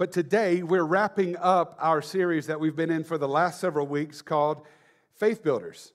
[0.00, 3.86] But today we're wrapping up our series that we've been in for the last several
[3.86, 4.66] weeks called
[5.16, 5.92] Faith Builders.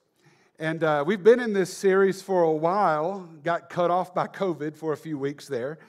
[0.60, 4.76] And uh, we've been in this series for a while, got cut off by COVID
[4.76, 5.80] for a few weeks there.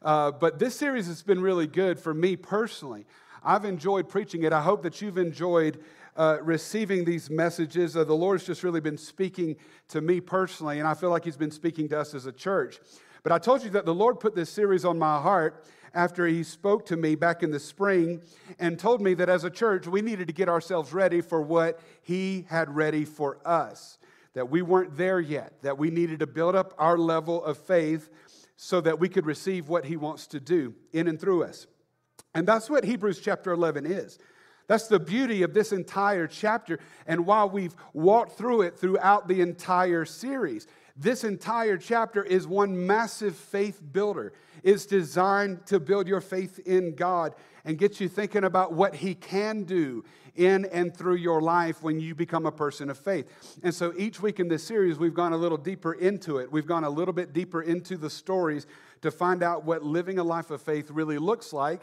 [0.00, 3.04] Uh, but this series has been really good for me personally.
[3.44, 4.54] I've enjoyed preaching it.
[4.54, 5.84] I hope that you've enjoyed
[6.16, 7.98] uh, receiving these messages.
[7.98, 9.56] Uh, the Lord's just really been speaking
[9.88, 12.80] to me personally, and I feel like He's been speaking to us as a church.
[13.22, 16.42] But I told you that the Lord put this series on my heart after He
[16.42, 18.22] spoke to me back in the spring
[18.58, 21.80] and told me that as a church, we needed to get ourselves ready for what
[22.02, 23.98] He had ready for us.
[24.34, 28.10] That we weren't there yet, that we needed to build up our level of faith
[28.56, 31.66] so that we could receive what He wants to do in and through us.
[32.34, 34.18] And that's what Hebrews chapter 11 is.
[34.68, 39.40] That's the beauty of this entire chapter and while we've walked through it throughout the
[39.40, 40.66] entire series.
[40.94, 44.34] This entire chapter is one massive faith builder.
[44.62, 49.14] It's designed to build your faith in God and get you thinking about what He
[49.14, 50.04] can do
[50.38, 53.58] in and through your life when you become a person of faith.
[53.62, 56.50] And so each week in this series, we've gone a little deeper into it.
[56.50, 58.66] We've gone a little bit deeper into the stories
[59.02, 61.82] to find out what living a life of faith really looks like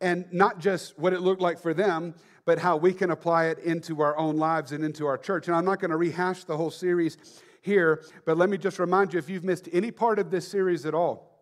[0.00, 3.58] and not just what it looked like for them, but how we can apply it
[3.58, 5.48] into our own lives and into our church.
[5.48, 7.16] And I'm not going to rehash the whole series
[7.60, 10.86] here, but let me just remind you if you've missed any part of this series
[10.86, 11.35] at all,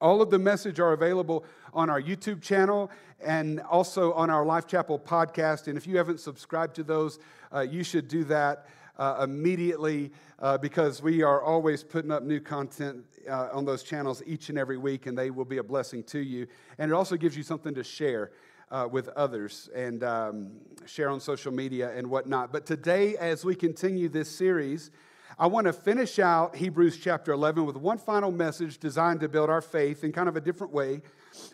[0.00, 2.90] all of the message are available on our YouTube channel
[3.24, 5.68] and also on our Life Chapel podcast.
[5.68, 7.18] And if you haven't subscribed to those,
[7.54, 8.66] uh, you should do that
[8.98, 14.22] uh, immediately uh, because we are always putting up new content uh, on those channels
[14.26, 16.46] each and every week, and they will be a blessing to you.
[16.78, 18.32] And it also gives you something to share.
[18.68, 20.50] Uh, with others and um,
[20.86, 22.50] share on social media and whatnot.
[22.52, 24.90] But today, as we continue this series,
[25.38, 29.50] I want to finish out Hebrews chapter 11 with one final message designed to build
[29.50, 31.02] our faith in kind of a different way.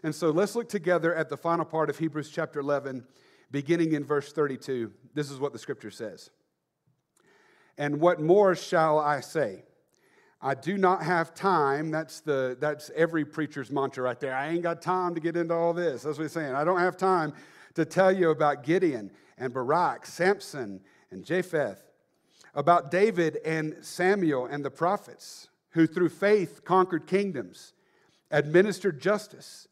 [0.05, 3.05] And so let's look together at the final part of Hebrews chapter 11,
[3.50, 4.92] beginning in verse 32.
[5.14, 6.30] This is what the scripture says.
[7.77, 9.64] And what more shall I say?
[10.40, 11.90] I do not have time.
[11.90, 14.35] That's, the, that's every preacher's mantra right there.
[14.35, 16.02] I ain't got time to get into all this.
[16.02, 16.55] That's what he's saying.
[16.55, 17.33] I don't have time
[17.74, 20.80] to tell you about Gideon and Barak, Samson
[21.11, 21.79] and Jephthah,
[22.55, 27.73] about David and Samuel and the prophets, who through faith conquered kingdoms,
[28.30, 29.68] administered justice,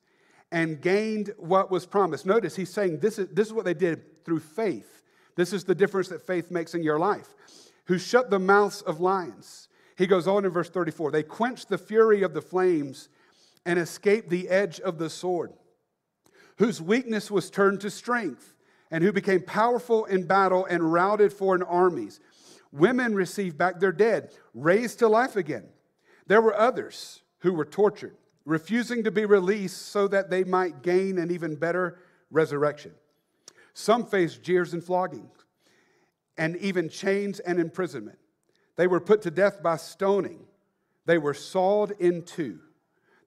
[0.52, 2.26] and gained what was promised.
[2.26, 5.02] Notice he's saying this is, this is what they did through faith.
[5.36, 7.34] This is the difference that faith makes in your life
[7.90, 9.68] who shut the mouths of lions.
[9.98, 13.08] He goes on in verse 34 they quenched the fury of the flames
[13.66, 15.52] and escaped the edge of the sword,
[16.58, 18.54] whose weakness was turned to strength,
[18.92, 22.20] and who became powerful in battle and routed foreign armies.
[22.72, 25.64] Women received back their dead, raised to life again.
[26.26, 31.18] There were others who were tortured, refusing to be released so that they might gain
[31.18, 31.98] an even better
[32.30, 32.92] resurrection.
[33.74, 35.32] Some faced jeers and floggings
[36.36, 38.18] and even chains and imprisonment.
[38.76, 40.40] They were put to death by stoning.
[41.06, 42.60] They were sawed in two.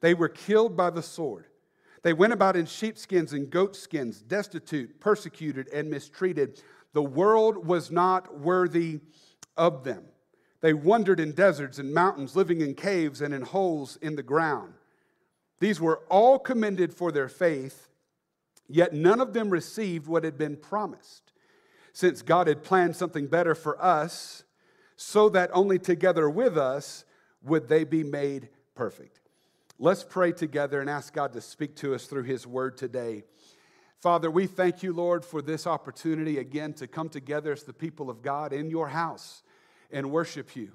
[0.01, 1.45] They were killed by the sword.
[2.01, 6.61] They went about in sheepskins and goatskins, destitute, persecuted, and mistreated.
[6.93, 8.99] The world was not worthy
[9.57, 10.05] of them.
[10.61, 14.73] They wandered in deserts and mountains, living in caves and in holes in the ground.
[15.59, 17.89] These were all commended for their faith,
[18.67, 21.33] yet none of them received what had been promised
[21.93, 24.43] since God had planned something better for us,
[24.95, 27.05] so that only together with us
[27.43, 29.19] would they be made perfect.
[29.79, 33.23] Let's pray together and ask God to speak to us through His word today.
[34.03, 38.09] Father, we thank you, Lord, for this opportunity again to come together as the people
[38.09, 39.43] of God in your house
[39.91, 40.73] and worship you.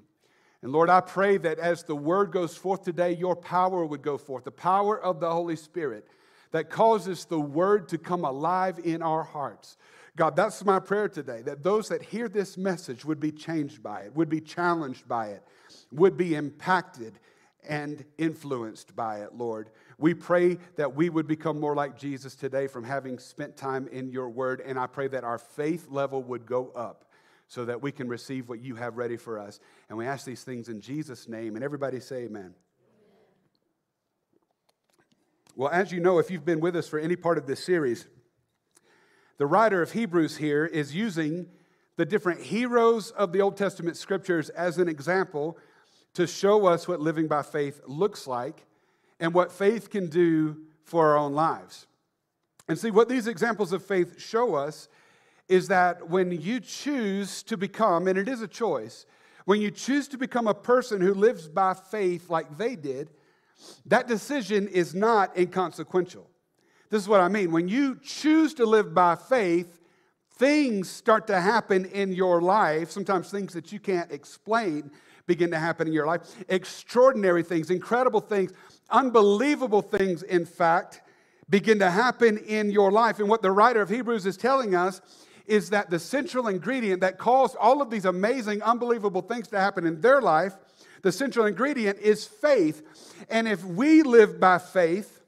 [0.63, 4.17] And Lord, I pray that as the word goes forth today, your power would go
[4.17, 6.07] forth, the power of the Holy Spirit
[6.53, 9.77] that causes the word to come alive in our hearts.
[10.15, 13.99] God, that's my prayer today that those that hear this message would be changed by
[13.99, 15.43] it, would be challenged by it,
[15.91, 17.19] would be impacted
[17.67, 19.69] and influenced by it, Lord.
[19.99, 24.09] We pray that we would become more like Jesus today from having spent time in
[24.09, 27.11] your word, and I pray that our faith level would go up
[27.49, 29.59] so that we can receive what you have ready for us.
[29.89, 31.55] And we ask these things in Jesus' name.
[31.55, 32.53] And everybody say amen.
[35.55, 38.07] Well, as you know, if you've been with us for any part of this series,
[39.37, 41.47] the writer of Hebrews here is using
[41.97, 45.57] the different heroes of the Old Testament scriptures as an example
[46.13, 48.65] to show us what living by faith looks like
[49.19, 51.87] and what faith can do for our own lives.
[52.67, 54.87] And see, what these examples of faith show us
[55.47, 59.05] is that when you choose to become, and it is a choice,
[59.45, 63.09] when you choose to become a person who lives by faith like they did,
[63.87, 66.29] that decision is not inconsequential.
[66.89, 67.51] This is what I mean.
[67.51, 69.79] When you choose to live by faith,
[70.37, 74.91] things start to happen in your life, sometimes things that you can't explain
[75.25, 76.21] begin to happen in your life.
[76.47, 78.51] Extraordinary things, incredible things,
[78.91, 81.01] unbelievable things, in fact,
[81.49, 83.19] begin to happen in your life.
[83.19, 85.01] And what the writer of Hebrews is telling us
[85.47, 89.85] is that the central ingredient that caused all of these amazing, unbelievable things to happen
[89.85, 90.53] in their life,
[91.01, 93.25] the central ingredient is faith.
[93.29, 95.21] And if we live by faith,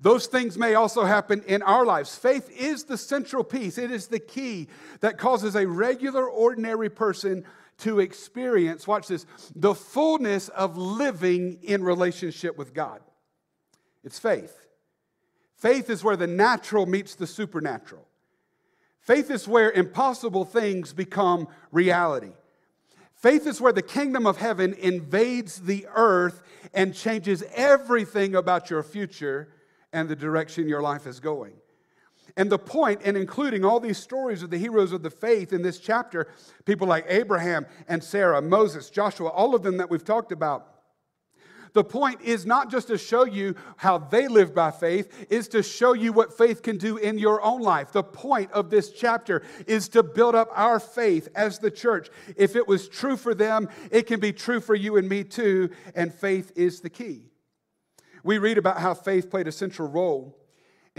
[0.00, 2.16] those things may also happen in our lives.
[2.16, 4.68] Faith is the central piece, it is the key
[5.00, 7.44] that causes a regular, ordinary person
[7.80, 13.00] to experience, watch this, the fullness of living in relationship with God.
[14.04, 14.56] It's faith.
[15.56, 18.06] Faith is where the natural meets the supernatural.
[19.00, 22.32] Faith is where impossible things become reality.
[23.14, 26.42] Faith is where the kingdom of heaven invades the earth
[26.72, 29.48] and changes everything about your future
[29.92, 31.52] and the direction your life is going.
[32.36, 35.62] And the point in including all these stories of the heroes of the faith in
[35.62, 36.28] this chapter,
[36.64, 40.70] people like Abraham and Sarah, Moses, Joshua, all of them that we've talked about,
[41.72, 45.62] the point is not just to show you how they live by faith, is to
[45.62, 47.92] show you what faith can do in your own life.
[47.92, 52.08] The point of this chapter is to build up our faith as the church.
[52.36, 55.70] If it was true for them, it can be true for you and me too,
[55.94, 57.30] and faith is the key.
[58.24, 60.36] We read about how faith played a central role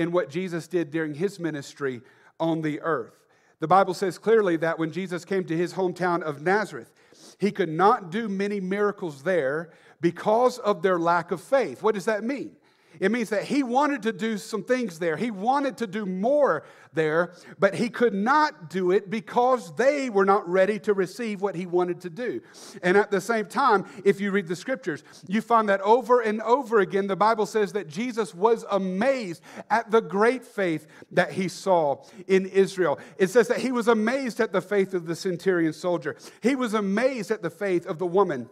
[0.01, 2.01] in what Jesus did during his ministry
[2.39, 3.13] on the earth.
[3.59, 6.91] The Bible says clearly that when Jesus came to his hometown of Nazareth,
[7.39, 9.71] he could not do many miracles there
[10.01, 11.83] because of their lack of faith.
[11.83, 12.55] What does that mean?
[12.99, 15.17] It means that he wanted to do some things there.
[15.17, 20.25] He wanted to do more there, but he could not do it because they were
[20.25, 22.41] not ready to receive what he wanted to do.
[22.83, 26.41] And at the same time, if you read the scriptures, you find that over and
[26.41, 31.47] over again, the Bible says that Jesus was amazed at the great faith that he
[31.47, 32.99] saw in Israel.
[33.17, 36.73] It says that he was amazed at the faith of the centurion soldier, he was
[36.73, 38.49] amazed at the faith of the woman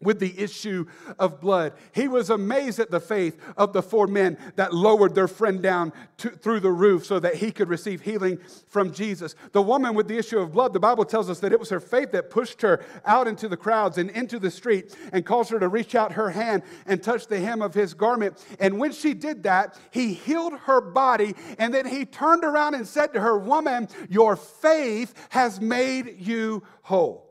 [0.00, 0.86] with the issue
[1.18, 1.74] of blood.
[1.92, 5.92] He was amazed at the faith of the four men that lowered their friend down
[6.18, 9.34] to, through the roof so that he could receive healing from Jesus.
[9.52, 11.80] The woman with the issue of blood, the Bible tells us that it was her
[11.80, 15.58] faith that pushed her out into the crowds and into the street and caused her
[15.58, 18.44] to reach out her hand and touch the hem of his garment.
[18.58, 22.86] And when she did that, he healed her body and then he turned around and
[22.86, 27.29] said to her, Woman, your faith has made you whole.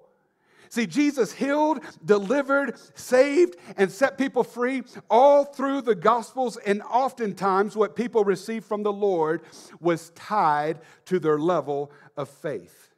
[0.69, 7.75] See, Jesus healed, delivered, saved, and set people free all through the Gospels, and oftentimes
[7.75, 9.41] what people received from the Lord
[9.79, 12.93] was tied to their level of faith.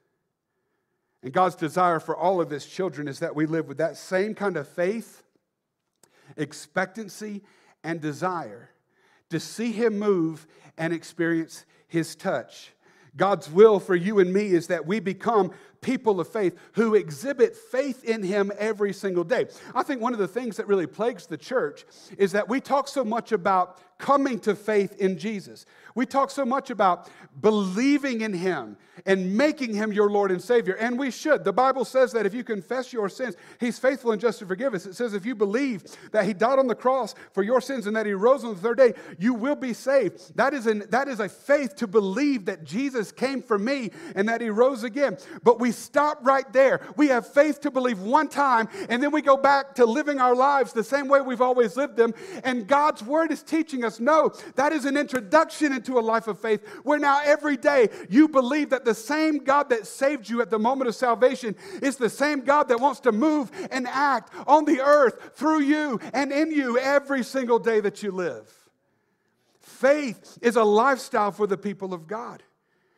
[1.24, 4.36] And God's desire for all of His children is that we live with that same
[4.36, 5.24] kind of faith,
[6.36, 7.42] expectancy,
[7.86, 8.72] and desire
[9.30, 10.46] to see Him move
[10.78, 12.74] and experience His touch.
[13.18, 17.56] God's will for you and me is that we become people of faith who exhibit
[17.56, 19.48] faith in Him every single day.
[19.76, 21.86] I think one of the things that really plagues the church
[22.18, 25.66] is that we talk so much about coming to faith in Jesus.
[25.96, 27.10] We talk so much about
[27.40, 31.44] believing in Him and making Him your Lord and Savior, and we should.
[31.44, 34.74] The Bible says that if you confess your sins, He's faithful and just to forgive
[34.74, 34.86] us.
[34.86, 37.96] It says if you believe that He died on the cross for your sins and
[37.96, 40.36] that He rose on the third day, you will be saved.
[40.36, 44.28] That is, an, that is a faith to believe that Jesus came for me and
[44.30, 45.18] that He rose again.
[45.44, 46.82] But we stop right there.
[46.96, 50.36] We have faith to believe one time, and then we go back to living our
[50.36, 52.14] lives the same way we've always lived them.
[52.44, 56.40] And God's Word is teaching us no, that is an introduction into a life of
[56.40, 60.50] faith where now every day you believe that the same God that saved you at
[60.50, 64.66] the moment of salvation is the same God that wants to move and act on
[64.66, 68.52] the earth through you and in you every single day that you live.
[69.60, 72.44] Faith is a lifestyle for the people of God.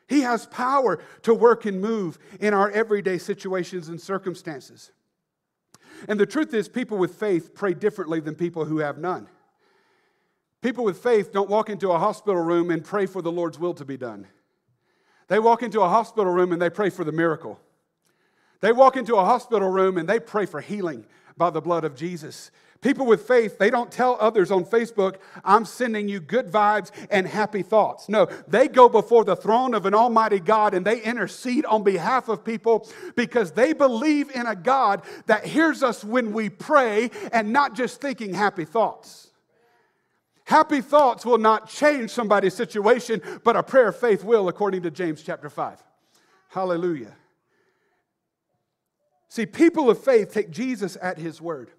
[0.08, 4.92] He has power to work and move in our everyday situations and circumstances.
[6.08, 9.28] And the truth is, people with faith pray differently than people who have none.
[10.64, 13.74] People with faith don't walk into a hospital room and pray for the Lord's will
[13.74, 14.28] to be done.
[15.28, 17.60] They walk into a hospital room and they pray for the miracle.
[18.62, 21.06] They walk into a hospital room and they pray for healing
[21.36, 22.50] by the blood of Jesus.
[22.80, 27.28] People with faith, they don't tell others on Facebook, I'm sending you good vibes and
[27.28, 28.08] happy thoughts.
[28.08, 32.30] No, they go before the throne of an almighty God and they intercede on behalf
[32.30, 37.52] of people because they believe in a God that hears us when we pray and
[37.52, 39.32] not just thinking happy thoughts.
[40.46, 44.92] Happy thoughts will not change somebody's situation, but a prayer of faith will, according to
[44.92, 45.82] James chapter 5.
[46.50, 47.16] Hallelujah.
[49.30, 51.72] See, people of faith take Jesus at his word.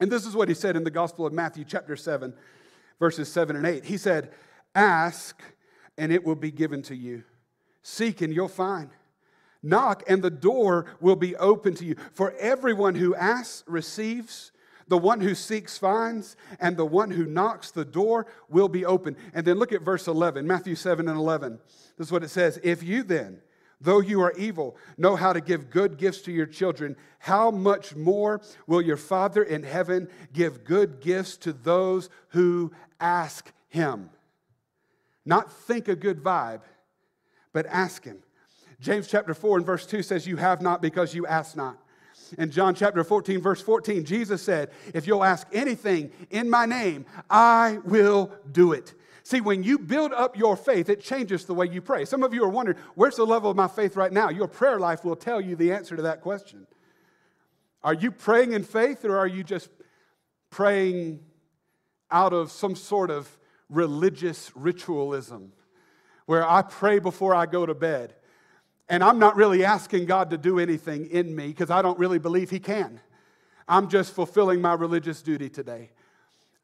[0.00, 2.34] And this is what he said in the Gospel of Matthew, chapter 7,
[3.00, 3.84] verses 7 and 8.
[3.84, 4.30] He said,
[4.74, 5.42] Ask,
[5.96, 7.24] and it will be given to you.
[7.82, 8.90] Seek, and you'll find.
[9.62, 11.96] Knock, and the door will be open to you.
[12.12, 14.52] For everyone who asks receives,
[14.88, 19.16] the one who seeks finds, and the one who knocks, the door will be open.
[19.34, 21.58] And then look at verse 11, Matthew 7 and 11.
[21.96, 23.40] This is what it says If you then,
[23.80, 27.94] though you are evil, know how to give good gifts to your children, how much
[27.94, 34.10] more will your Father in heaven give good gifts to those who ask him?
[35.24, 36.62] Not think a good vibe,
[37.52, 38.18] but ask him.
[38.80, 41.78] James chapter 4 and verse 2 says, You have not because you ask not.
[42.36, 47.06] In John chapter 14, verse 14, Jesus said, If you'll ask anything in my name,
[47.30, 48.94] I will do it.
[49.22, 52.04] See, when you build up your faith, it changes the way you pray.
[52.04, 54.30] Some of you are wondering, where's the level of my faith right now?
[54.30, 56.66] Your prayer life will tell you the answer to that question.
[57.82, 59.68] Are you praying in faith or are you just
[60.50, 61.20] praying
[62.10, 63.28] out of some sort of
[63.68, 65.52] religious ritualism
[66.26, 68.14] where I pray before I go to bed.
[68.88, 72.18] And I'm not really asking God to do anything in me because I don't really
[72.18, 73.00] believe He can.
[73.68, 75.90] I'm just fulfilling my religious duty today.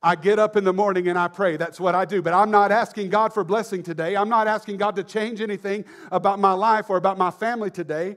[0.02, 1.56] I get up in the morning and I pray.
[1.56, 2.20] That's what I do.
[2.20, 4.16] But I'm not asking God for blessing today.
[4.16, 8.16] I'm not asking God to change anything about my life or about my family today.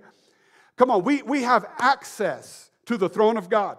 [0.75, 3.77] Come on, we, we have access to the throne of God.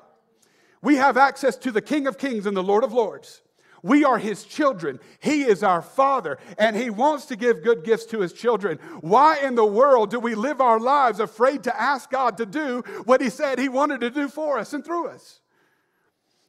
[0.82, 3.42] We have access to the King of Kings and the Lord of Lords.
[3.82, 4.98] We are his children.
[5.20, 8.78] He is our father, and he wants to give good gifts to his children.
[9.00, 12.82] Why in the world do we live our lives afraid to ask God to do
[13.04, 15.40] what he said he wanted to do for us and through us?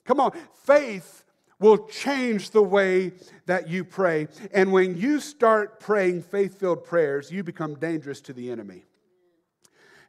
[0.05, 0.31] Come on,
[0.63, 1.23] faith
[1.59, 3.11] will change the way
[3.45, 4.27] that you pray.
[4.53, 8.85] And when you start praying faith filled prayers, you become dangerous to the enemy.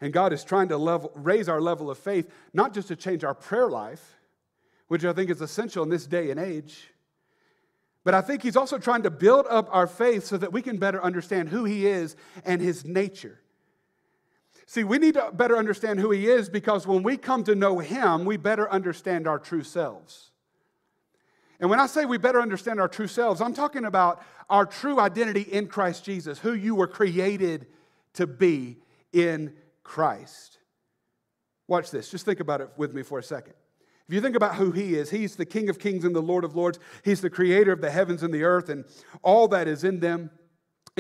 [0.01, 3.25] And God is trying to level, raise our level of faith, not just to change
[3.25, 4.17] our prayer life,
[4.89, 6.89] which I think is essential in this day and age
[8.11, 10.79] but I think he's also trying to build up our faith so that we can
[10.79, 13.39] better understand who he is and his nature.
[14.67, 17.79] See, we need to better understand who he is because when we come to know
[17.79, 20.33] him, we better understand our true selves.
[21.61, 24.99] And when I say we better understand our true selves, I'm talking about our true
[24.99, 27.69] identity in Christ Jesus, who you were created
[28.15, 28.79] to be
[29.13, 30.59] in Christ.
[31.69, 32.11] Watch this.
[32.11, 33.55] Just think about it with me for a second.
[34.11, 36.43] If you think about who he is, he's the King of kings and the Lord
[36.43, 36.81] of lords.
[37.05, 38.85] He's the creator of the heavens and the earth and
[39.23, 40.31] all that is in them.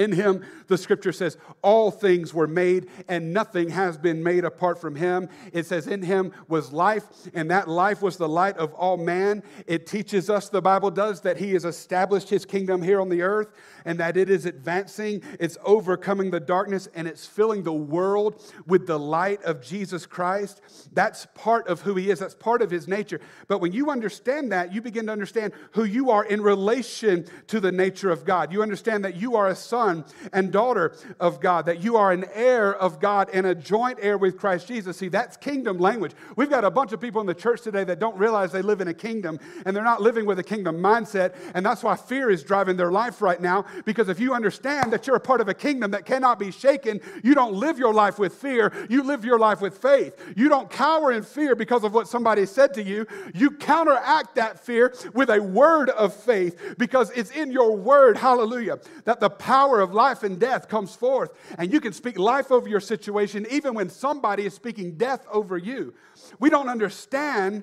[0.00, 4.80] In him, the scripture says, all things were made, and nothing has been made apart
[4.80, 5.28] from him.
[5.52, 7.04] It says, in him was life,
[7.34, 9.42] and that life was the light of all man.
[9.66, 13.20] It teaches us, the Bible does, that he has established his kingdom here on the
[13.20, 13.52] earth,
[13.84, 18.86] and that it is advancing, it's overcoming the darkness, and it's filling the world with
[18.86, 20.62] the light of Jesus Christ.
[20.94, 23.20] That's part of who he is, that's part of his nature.
[23.48, 27.60] But when you understand that, you begin to understand who you are in relation to
[27.60, 28.50] the nature of God.
[28.50, 32.12] You understand that you are a son son and daughter of God, that you are
[32.12, 34.96] an heir of God and a joint heir with Christ Jesus.
[34.96, 36.12] See, that's kingdom language.
[36.36, 38.80] We've got a bunch of people in the church today that don't realize they live
[38.80, 41.34] in a kingdom and they're not living with a kingdom mindset.
[41.54, 43.64] And that's why fear is driving their life right now.
[43.84, 47.00] Because if you understand that you're a part of a kingdom that cannot be shaken,
[47.22, 50.16] you don't live your life with fear, you live your life with faith.
[50.36, 53.06] You don't cower in fear because of what somebody said to you.
[53.34, 58.78] You counteract that fear with a word of faith because it's in your word, hallelujah,
[59.04, 62.50] that the power power of life and death comes forth, and you can speak life
[62.50, 65.94] over your situation even when somebody is speaking death over you.
[66.38, 67.62] We don't understand.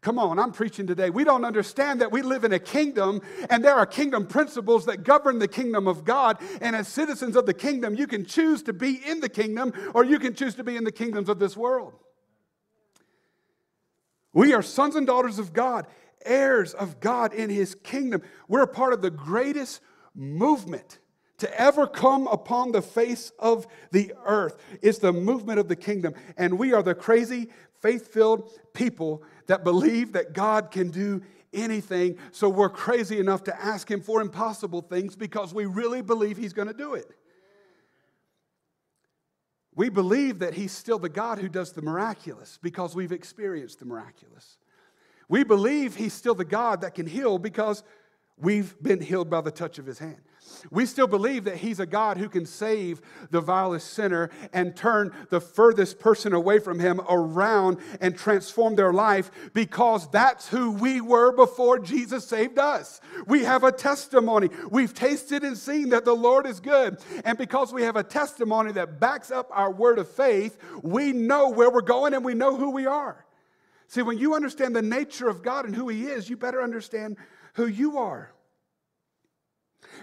[0.00, 1.10] Come on, I'm preaching today.
[1.10, 5.04] We don't understand that we live in a kingdom and there are kingdom principles that
[5.04, 6.38] govern the kingdom of God.
[6.60, 10.04] And as citizens of the kingdom, you can choose to be in the kingdom or
[10.04, 11.94] you can choose to be in the kingdoms of this world.
[14.34, 15.86] We are sons and daughters of God,
[16.26, 18.20] heirs of God in his kingdom.
[18.46, 19.80] We're part of the greatest
[20.14, 20.98] movement
[21.44, 24.56] to ever come upon the face of the earth.
[24.80, 26.14] It's the movement of the kingdom.
[26.38, 27.50] And we are the crazy,
[27.82, 31.20] faith filled people that believe that God can do
[31.52, 32.16] anything.
[32.32, 36.54] So we're crazy enough to ask Him for impossible things because we really believe He's
[36.54, 37.10] going to do it.
[39.74, 43.84] We believe that He's still the God who does the miraculous because we've experienced the
[43.84, 44.56] miraculous.
[45.28, 47.84] We believe He's still the God that can heal because
[48.38, 50.22] we've been healed by the touch of His hand.
[50.70, 55.12] We still believe that He's a God who can save the vilest sinner and turn
[55.30, 61.00] the furthest person away from Him around and transform their life because that's who we
[61.00, 63.00] were before Jesus saved us.
[63.26, 64.50] We have a testimony.
[64.70, 66.98] We've tasted and seen that the Lord is good.
[67.24, 71.50] And because we have a testimony that backs up our word of faith, we know
[71.50, 73.24] where we're going and we know who we are.
[73.88, 77.16] See, when you understand the nature of God and who He is, you better understand
[77.54, 78.32] who you are.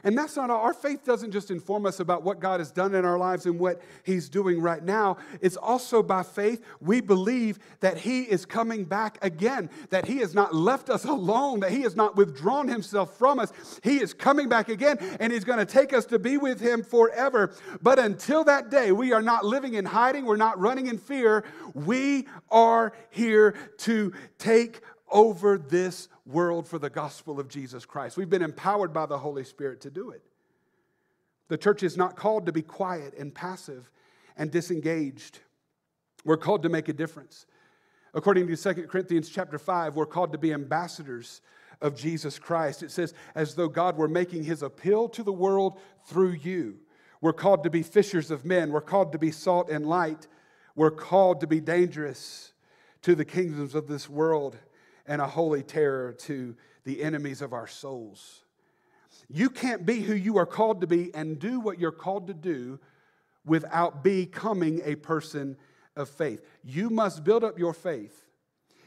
[0.04, 0.62] And that's not all.
[0.62, 3.60] Our faith doesn't just inform us about what God has done in our lives and
[3.60, 5.18] what He's doing right now.
[5.42, 10.34] It's also by faith we believe that He is coming back again, that He has
[10.34, 13.52] not left us alone, that He has not withdrawn Himself from us.
[13.84, 16.84] He is coming back again, and He's going to take us to be with Him
[16.84, 17.54] forever.
[17.82, 21.44] But until that day, we are not living in hiding, we're not running in fear.
[21.74, 24.82] We are here to take
[25.12, 28.18] over this world for the gospel of Jesus Christ.
[28.18, 30.22] We've been empowered by the Holy Spirit to do it.
[31.50, 33.92] The church is not called to be quiet and passive
[34.38, 35.40] and disengaged.
[36.24, 37.46] We're called to make a difference.
[38.14, 41.42] According to 2 Corinthians chapter 5, we're called to be ambassadors
[41.82, 42.84] of Jesus Christ.
[42.84, 46.78] It says, as though God were making his appeal to the world through you.
[47.22, 48.72] We're called to be fishers of men.
[48.72, 50.28] We're called to be salt and light.
[50.76, 52.54] We're called to be dangerous
[53.02, 54.58] to the kingdoms of this world
[55.08, 58.42] and a holy terror to the enemies of our souls.
[59.30, 62.34] You can't be who you are called to be and do what you're called to
[62.34, 62.80] do
[63.46, 65.58] without becoming a person
[65.96, 66.46] of faith.
[66.64, 68.26] You must build up your faith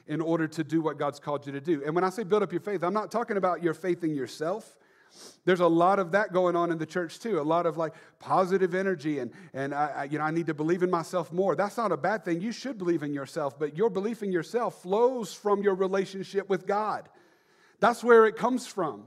[0.06, 1.83] in order to do what God's called you to do.
[1.85, 4.14] And when I say build up your faith, I'm not talking about your faith in
[4.14, 4.76] yourself.
[5.44, 7.40] There's a lot of that going on in the church too.
[7.40, 10.54] A lot of like positive energy and and I, I, you know I need to
[10.54, 11.54] believe in myself more.
[11.54, 12.40] That's not a bad thing.
[12.40, 16.66] You should believe in yourself, but your belief in yourself flows from your relationship with
[16.66, 17.09] God.
[17.80, 19.04] That's where it comes from.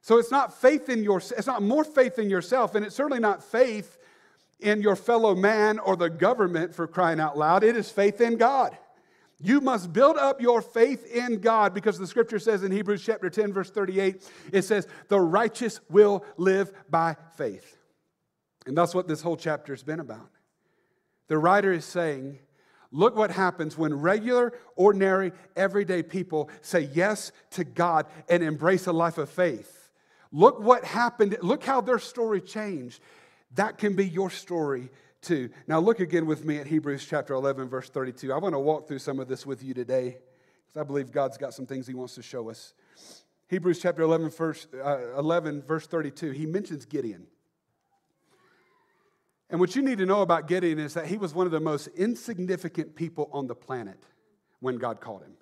[0.00, 3.20] So it's not faith in your it's not more faith in yourself and it's certainly
[3.20, 3.98] not faith
[4.58, 7.62] in your fellow man or the government for crying out loud.
[7.62, 8.76] It is faith in God.
[9.42, 13.28] You must build up your faith in God because the scripture says in Hebrews chapter
[13.28, 17.76] 10, verse 38, it says, The righteous will live by faith.
[18.66, 20.30] And that's what this whole chapter has been about.
[21.26, 22.38] The writer is saying,
[22.92, 28.92] Look what happens when regular, ordinary, everyday people say yes to God and embrace a
[28.92, 29.90] life of faith.
[30.30, 31.36] Look what happened.
[31.42, 33.00] Look how their story changed.
[33.54, 34.90] That can be your story
[35.22, 35.48] 2.
[35.66, 38.32] Now, look again with me at Hebrews chapter 11, verse 32.
[38.32, 40.18] I want to walk through some of this with you today
[40.66, 42.74] because I believe God's got some things He wants to show us.
[43.48, 47.26] Hebrews chapter 11, verse, uh, 11, verse 32, he mentions Gideon.
[49.50, 51.60] And what you need to know about Gideon is that he was one of the
[51.60, 54.02] most insignificant people on the planet
[54.60, 55.34] when God called him.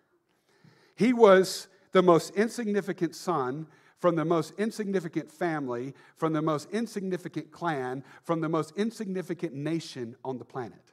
[0.97, 3.69] He was the most insignificant son
[4.01, 10.17] from the most insignificant family, from the most insignificant clan, from the most insignificant nation
[10.25, 10.93] on the planet.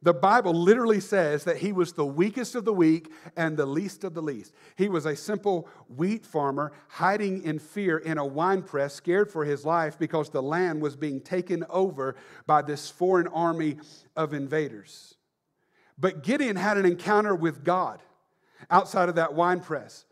[0.00, 4.04] The Bible literally says that he was the weakest of the weak and the least
[4.04, 4.54] of the least.
[4.76, 9.44] He was a simple wheat farmer hiding in fear in a wine press, scared for
[9.44, 12.14] his life because the land was being taken over
[12.46, 13.78] by this foreign army
[14.14, 15.16] of invaders.
[15.98, 18.00] But Gideon had an encounter with God
[18.70, 20.04] outside of that wine press.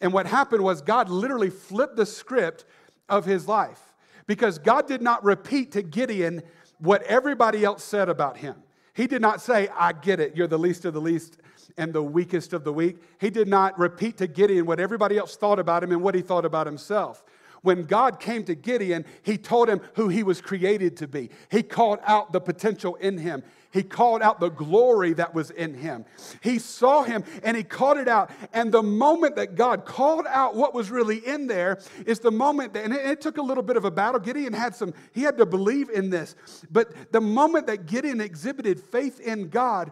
[0.00, 2.64] And what happened was God literally flipped the script
[3.08, 3.80] of his life
[4.26, 6.42] because God did not repeat to Gideon
[6.78, 8.56] what everybody else said about him.
[8.94, 11.38] He did not say, I get it, you're the least of the least
[11.76, 12.96] and the weakest of the weak.
[13.20, 16.22] He did not repeat to Gideon what everybody else thought about him and what he
[16.22, 17.24] thought about himself.
[17.62, 21.30] When God came to Gideon, he told him who he was created to be.
[21.50, 23.42] He called out the potential in him.
[23.74, 26.04] He called out the glory that was in him.
[26.40, 28.30] He saw him and he called it out.
[28.52, 32.72] And the moment that God called out what was really in there is the moment
[32.74, 34.20] that, and it, it took a little bit of a battle.
[34.20, 36.36] Gideon had some, he had to believe in this.
[36.70, 39.90] But the moment that Gideon exhibited faith in God,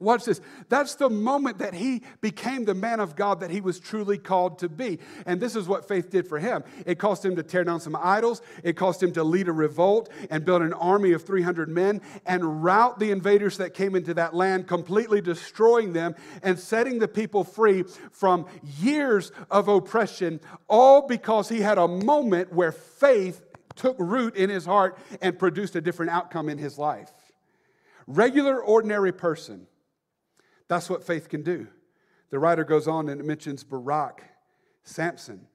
[0.00, 0.40] Watch this.
[0.68, 4.58] That's the moment that he became the man of God that he was truly called
[4.58, 4.98] to be.
[5.24, 6.64] And this is what faith did for him.
[6.84, 10.10] It caused him to tear down some idols, it caused him to lead a revolt
[10.30, 14.34] and build an army of 300 men and rout the invaders that came into that
[14.34, 18.46] land, completely destroying them and setting the people free from
[18.80, 23.42] years of oppression, all because he had a moment where faith
[23.76, 27.12] took root in his heart and produced a different outcome in his life.
[28.06, 29.68] Regular, ordinary person
[30.68, 31.66] that's what faith can do.
[32.30, 34.22] The writer goes on and it mentions Barak,
[34.82, 35.46] Samson,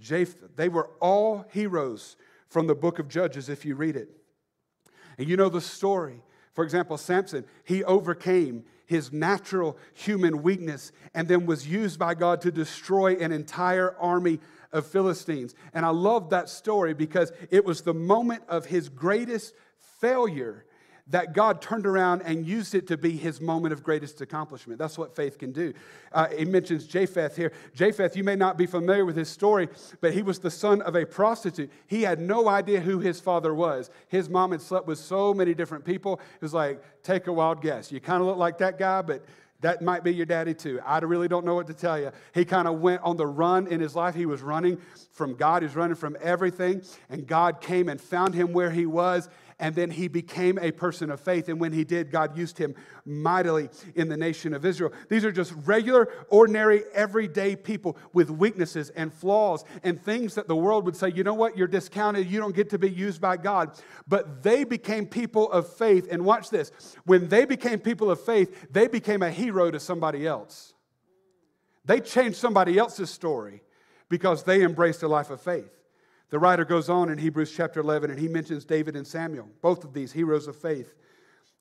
[0.00, 0.50] Jephthah.
[0.56, 2.16] They were all heroes
[2.48, 4.10] from the book of Judges if you read it.
[5.18, 6.22] And you know the story.
[6.52, 12.40] For example, Samson, he overcame his natural human weakness and then was used by God
[12.42, 14.38] to destroy an entire army
[14.72, 15.54] of Philistines.
[15.74, 19.54] And I love that story because it was the moment of his greatest
[20.00, 20.64] failure
[21.08, 24.78] that God turned around and used it to be his moment of greatest accomplishment.
[24.78, 25.72] That's what faith can do.
[26.10, 27.52] Uh, he mentions Jephthah here.
[27.74, 29.68] Jephthah, you may not be familiar with his story,
[30.00, 31.70] but he was the son of a prostitute.
[31.86, 33.88] He had no idea who his father was.
[34.08, 36.20] His mom had slept with so many different people.
[36.34, 37.92] It was like, take a wild guess.
[37.92, 39.24] You kind of look like that guy, but
[39.60, 40.80] That might be your daddy too.
[40.84, 42.12] I really don't know what to tell you.
[42.34, 44.14] He kind of went on the run in his life.
[44.14, 44.78] He was running
[45.12, 46.82] from God, he was running from everything.
[47.08, 51.10] And God came and found him where he was and then he became a person
[51.10, 51.48] of faith.
[51.48, 52.74] And when he did, God used him
[53.06, 54.92] mightily in the nation of Israel.
[55.08, 60.56] These are just regular, ordinary, everyday people with weaknesses and flaws and things that the
[60.56, 63.38] world would say, you know what, you're discounted, you don't get to be used by
[63.38, 63.70] God.
[64.06, 66.06] But they became people of faith.
[66.10, 66.70] And watch this
[67.04, 70.74] when they became people of faith, they became a hero to somebody else.
[71.86, 73.62] They changed somebody else's story
[74.08, 75.75] because they embraced a life of faith.
[76.30, 79.84] The writer goes on in Hebrews chapter 11 and he mentions David and Samuel, both
[79.84, 80.94] of these heroes of faith.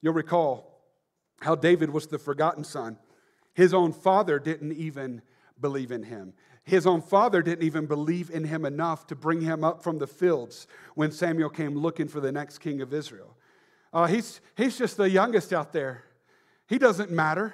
[0.02, 0.82] You'll recall
[1.42, 2.98] how David was the forgotten son.
[3.54, 5.22] His own father didn't even
[5.60, 6.34] believe in him.
[6.64, 10.08] His own father didn't even believe in him enough to bring him up from the
[10.08, 13.38] fields when Samuel came looking for the next king of Israel.
[13.94, 16.04] Uh, he's, he's just the youngest out there.
[16.68, 17.54] He doesn't matter.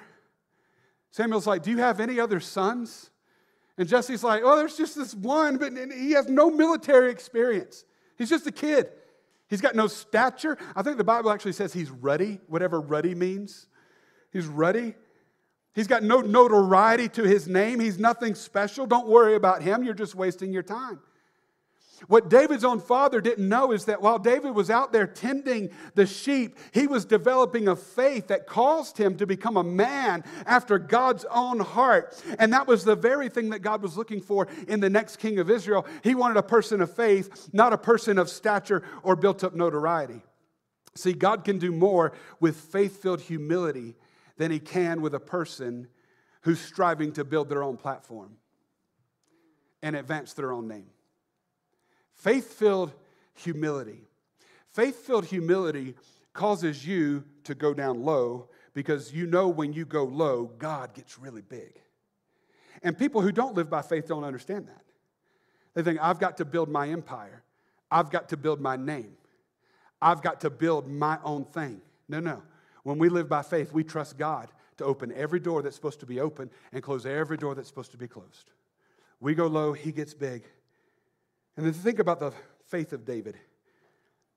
[1.10, 3.10] Samuel's like, Do you have any other sons?
[3.78, 7.84] And Jesse's like, oh, there's just this one, but he has no military experience.
[8.18, 8.88] He's just a kid.
[9.48, 10.56] He's got no stature.
[10.76, 13.66] I think the Bible actually says he's ruddy, whatever ruddy means.
[14.32, 14.94] He's ruddy.
[15.74, 17.80] He's got no notoriety to his name.
[17.80, 18.86] He's nothing special.
[18.86, 19.82] Don't worry about him.
[19.82, 21.00] You're just wasting your time.
[22.08, 26.06] What David's own father didn't know is that while David was out there tending the
[26.06, 31.24] sheep, he was developing a faith that caused him to become a man after God's
[31.30, 32.20] own heart.
[32.38, 35.38] And that was the very thing that God was looking for in the next king
[35.38, 35.86] of Israel.
[36.02, 40.22] He wanted a person of faith, not a person of stature or built up notoriety.
[40.94, 43.96] See, God can do more with faith filled humility
[44.36, 45.88] than he can with a person
[46.42, 48.36] who's striving to build their own platform
[49.82, 50.91] and advance their own name.
[52.22, 52.92] Faith filled
[53.34, 54.06] humility.
[54.68, 55.96] Faith filled humility
[56.32, 61.18] causes you to go down low because you know when you go low, God gets
[61.18, 61.80] really big.
[62.80, 64.84] And people who don't live by faith don't understand that.
[65.74, 67.42] They think, I've got to build my empire,
[67.90, 69.16] I've got to build my name,
[70.00, 71.80] I've got to build my own thing.
[72.08, 72.40] No, no.
[72.84, 76.06] When we live by faith, we trust God to open every door that's supposed to
[76.06, 78.52] be open and close every door that's supposed to be closed.
[79.18, 80.44] We go low, He gets big.
[81.56, 82.32] And then think about the
[82.66, 83.36] faith of David.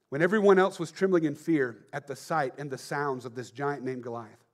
[0.10, 3.51] When everyone else was trembling in fear at the sight and the sounds of this
[3.51, 4.45] giant named Goliath,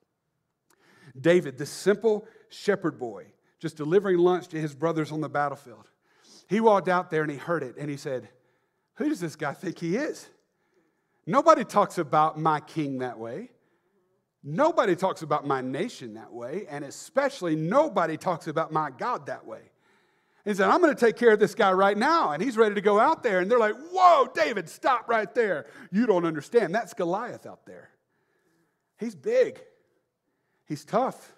[1.19, 3.25] David, this simple shepherd boy,
[3.59, 5.89] just delivering lunch to his brothers on the battlefield,
[6.47, 8.29] he walked out there and he heard it and he said,
[8.95, 10.27] Who does this guy think he is?
[11.25, 13.51] Nobody talks about my king that way.
[14.43, 16.65] Nobody talks about my nation that way.
[16.69, 19.70] And especially nobody talks about my God that way.
[20.45, 22.31] He said, I'm going to take care of this guy right now.
[22.31, 23.39] And he's ready to go out there.
[23.39, 25.67] And they're like, Whoa, David, stop right there.
[25.91, 26.73] You don't understand.
[26.73, 27.89] That's Goliath out there.
[28.97, 29.59] He's big,
[30.65, 31.33] he's tough,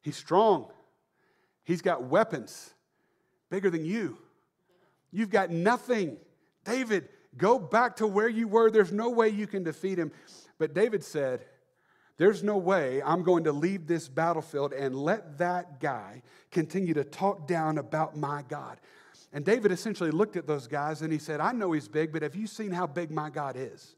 [0.00, 0.70] he's strong,
[1.62, 2.72] he's got weapons
[3.50, 4.16] bigger than you.
[5.12, 6.16] You've got nothing.
[6.64, 8.70] David, go back to where you were.
[8.70, 10.12] There's no way you can defeat him.
[10.58, 11.44] But David said,
[12.20, 17.02] there's no way I'm going to leave this battlefield and let that guy continue to
[17.02, 18.78] talk down about my God.
[19.32, 22.20] And David essentially looked at those guys and he said, I know he's big, but
[22.20, 23.96] have you seen how big my God is?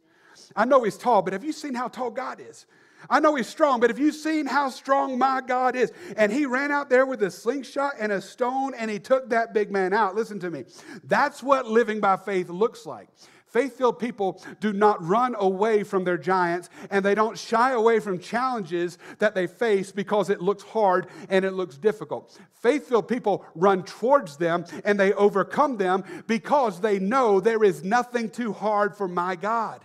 [0.54, 2.66] I know he's tall, but have you seen how tall God is?
[3.10, 5.90] I know he's strong, but have you seen how strong my God is?
[6.16, 9.52] And he ran out there with a slingshot and a stone and he took that
[9.52, 10.14] big man out.
[10.14, 10.62] Listen to me.
[11.02, 13.08] That's what living by faith looks like.
[13.52, 18.00] Faith filled people do not run away from their giants and they don't shy away
[18.00, 22.38] from challenges that they face because it looks hard and it looks difficult.
[22.54, 27.84] Faith filled people run towards them and they overcome them because they know there is
[27.84, 29.84] nothing too hard for my God.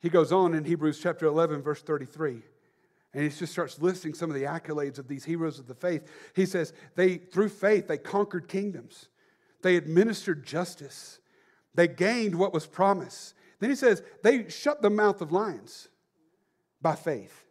[0.00, 2.42] He goes on in Hebrews chapter 11, verse 33.
[3.14, 6.06] And he just starts listing some of the accolades of these heroes of the faith.
[6.36, 9.08] He says, they, through faith, they conquered kingdoms.
[9.62, 11.20] They administered justice.
[11.74, 13.34] They gained what was promised.
[13.58, 15.88] Then he says, they shut the mouth of lions
[16.80, 17.44] by faith.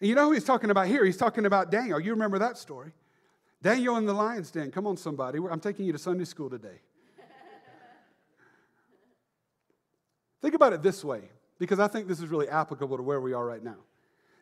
[0.00, 1.04] And you know who he's talking about here?
[1.04, 2.00] He's talking about Daniel.
[2.00, 2.92] You remember that story.
[3.62, 4.72] Daniel in the lion's den.
[4.72, 5.38] Come on, somebody.
[5.48, 6.80] I'm taking you to Sunday school today.
[10.42, 11.22] Think about it this way,
[11.60, 13.76] because I think this is really applicable to where we are right now.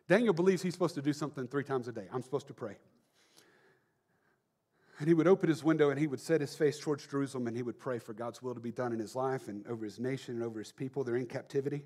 [0.09, 2.07] Daniel believes he's supposed to do something three times a day.
[2.11, 2.77] I'm supposed to pray.
[5.01, 7.57] And he would open his window and he would set his face towards Jerusalem and
[7.57, 9.99] he would pray for God's will to be done in his life and over his
[9.99, 11.03] nation and over his people.
[11.03, 11.81] They're in captivity.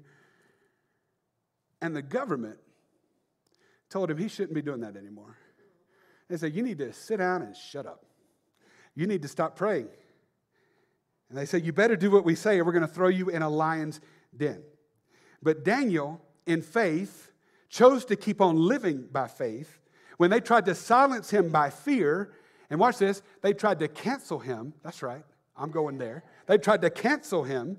[1.81, 2.57] And the government
[3.89, 5.37] told him he shouldn't be doing that anymore.
[6.27, 8.03] They said, You need to sit down and shut up.
[8.95, 9.87] You need to stop praying.
[11.29, 13.29] And they said, You better do what we say or we're going to throw you
[13.29, 14.01] in a lion's
[14.35, 14.61] den.
[15.41, 17.31] But Daniel, in faith,
[17.69, 19.79] chose to keep on living by faith,
[20.17, 22.33] when they tried to silence him by fear,
[22.69, 24.73] and watch this, they tried to cancel him.
[24.83, 25.23] That's right,
[25.57, 26.23] I'm going there.
[26.47, 27.77] They tried to cancel him.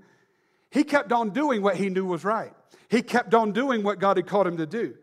[0.70, 2.52] He kept on doing what he knew was right.
[2.88, 4.94] He kept on doing what God had called him to do.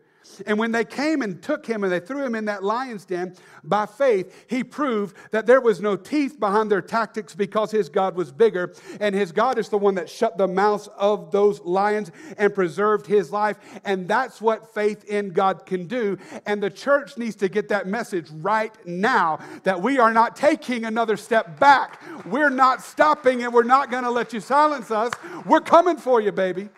[0.46, 3.34] And when they came and took him and they threw him in that lion's den,
[3.62, 8.16] by faith, he proved that there was no teeth behind their tactics because his God
[8.16, 8.74] was bigger.
[9.00, 13.06] And his God is the one that shut the mouths of those lions and preserved
[13.06, 13.58] his life.
[13.84, 16.18] And that's what faith in God can do.
[16.46, 20.84] And the church needs to get that message right now that we are not taking
[20.84, 22.00] another step back.
[22.26, 25.12] We're not stopping and we're not going to let you silence us.
[25.46, 26.68] We're coming for you, baby.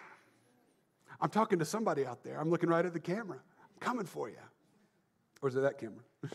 [1.20, 2.38] I'm talking to somebody out there.
[2.38, 3.38] I'm looking right at the camera.
[3.38, 4.36] I'm coming for you.
[5.42, 6.02] Or is it that camera?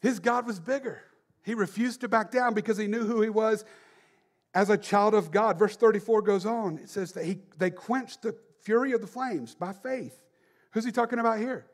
[0.00, 1.02] His God was bigger.
[1.42, 3.64] He refused to back down because he knew who he was
[4.54, 5.58] as a child of God.
[5.58, 6.78] Verse 34 goes on.
[6.78, 10.22] It says that he, they quenched the fury of the flames by faith.
[10.72, 11.66] Who's he talking about here?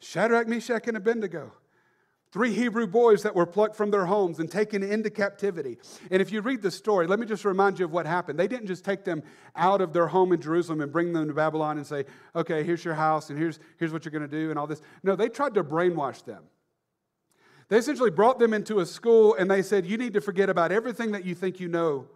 [0.00, 1.52] Shadrach, Meshach, and Abednego.
[2.32, 5.76] Three Hebrew boys that were plucked from their homes and taken into captivity.
[6.10, 8.38] And if you read the story, let me just remind you of what happened.
[8.38, 9.22] They didn't just take them
[9.54, 12.86] out of their home in Jerusalem and bring them to Babylon and say, okay, here's
[12.86, 14.80] your house and here's, here's what you're going to do and all this.
[15.02, 16.42] No, they tried to brainwash them.
[17.68, 20.72] They essentially brought them into a school and they said, you need to forget about
[20.72, 22.06] everything that you think you know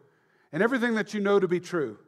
[0.50, 1.98] and everything that you know to be true.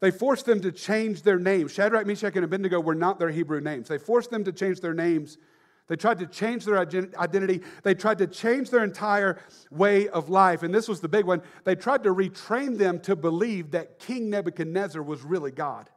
[0.00, 1.72] They forced them to change their names.
[1.72, 3.88] Shadrach, Meshach, and Abednego were not their Hebrew names.
[3.88, 5.36] They forced them to change their names
[5.86, 7.60] they tried to change their identity.
[7.82, 9.38] They tried to change their entire
[9.70, 10.62] way of life.
[10.62, 11.42] And this was the big one.
[11.64, 15.90] They tried to retrain them to believe that King Nebuchadnezzar was really God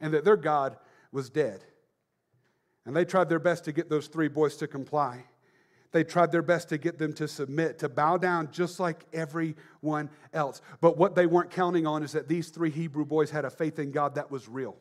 [0.00, 0.76] and that their God
[1.12, 1.62] was dead.
[2.86, 5.24] And they tried their best to get those three boys to comply.
[5.92, 10.10] They tried their best to get them to submit, to bow down just like everyone
[10.32, 10.60] else.
[10.80, 13.78] But what they weren't counting on is that these three Hebrew boys had a faith
[13.78, 14.76] in God that was real.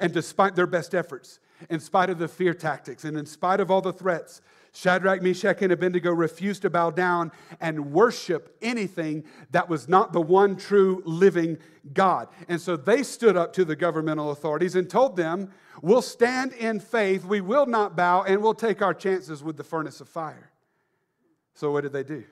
[0.00, 3.70] And despite their best efforts, in spite of the fear tactics, and in spite of
[3.70, 4.40] all the threats,
[4.74, 10.20] Shadrach, Meshach, and Abednego refused to bow down and worship anything that was not the
[10.20, 11.58] one true living
[11.92, 12.28] God.
[12.48, 16.80] And so they stood up to the governmental authorities and told them, We'll stand in
[16.80, 20.50] faith, we will not bow, and we'll take our chances with the furnace of fire.
[21.54, 22.24] So what did they do?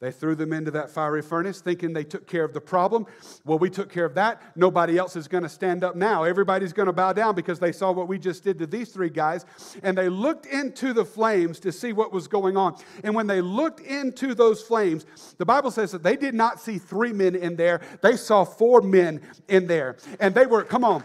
[0.00, 3.06] They threw them into that fiery furnace thinking they took care of the problem.
[3.44, 4.40] Well, we took care of that.
[4.56, 6.24] Nobody else is going to stand up now.
[6.24, 9.10] Everybody's going to bow down because they saw what we just did to these three
[9.10, 9.44] guys.
[9.82, 12.76] And they looked into the flames to see what was going on.
[13.04, 15.04] And when they looked into those flames,
[15.36, 18.80] the Bible says that they did not see three men in there, they saw four
[18.80, 19.96] men in there.
[20.18, 21.04] And they were, come on,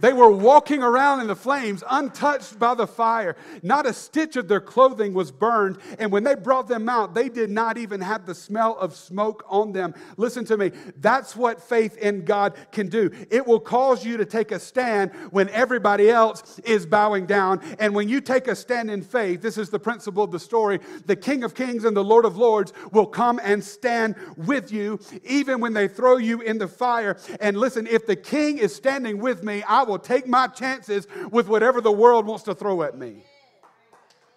[0.00, 3.36] they were walking around in the flames, untouched by the fire.
[3.62, 5.78] Not a stitch of their clothing was burned.
[5.98, 9.44] And when they brought them out, they did not even have the smell of smoke
[9.48, 9.94] on them.
[10.16, 10.72] Listen to me.
[11.00, 13.10] That's what faith in God can do.
[13.30, 17.60] It will cause you to take a stand when everybody else is bowing down.
[17.78, 20.80] And when you take a stand in faith, this is the principle of the story
[21.06, 24.98] the King of Kings and the Lord of Lords will come and stand with you,
[25.24, 27.16] even when they throw you in the fire.
[27.40, 31.48] And listen, if the King is standing with me, I will take my chances with
[31.48, 33.24] whatever the world wants to throw at me.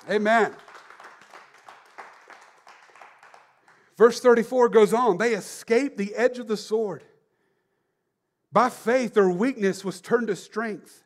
[0.09, 0.53] Amen.
[3.97, 7.03] Verse 34 goes on they escaped the edge of the sword.
[8.51, 11.03] By faith, their weakness was turned to strength.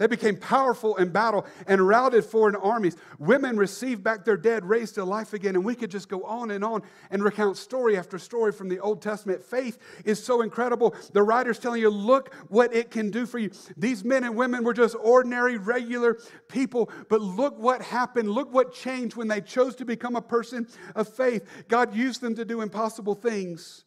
[0.00, 2.96] They became powerful in battle and routed foreign armies.
[3.18, 5.56] Women received back their dead, raised to life again.
[5.56, 8.80] And we could just go on and on and recount story after story from the
[8.80, 9.44] Old Testament.
[9.44, 10.94] Faith is so incredible.
[11.12, 13.50] The writer's telling you, look what it can do for you.
[13.76, 16.16] These men and women were just ordinary, regular
[16.48, 16.90] people.
[17.10, 18.30] But look what happened.
[18.30, 21.46] Look what changed when they chose to become a person of faith.
[21.68, 23.84] God used them to do impossible things.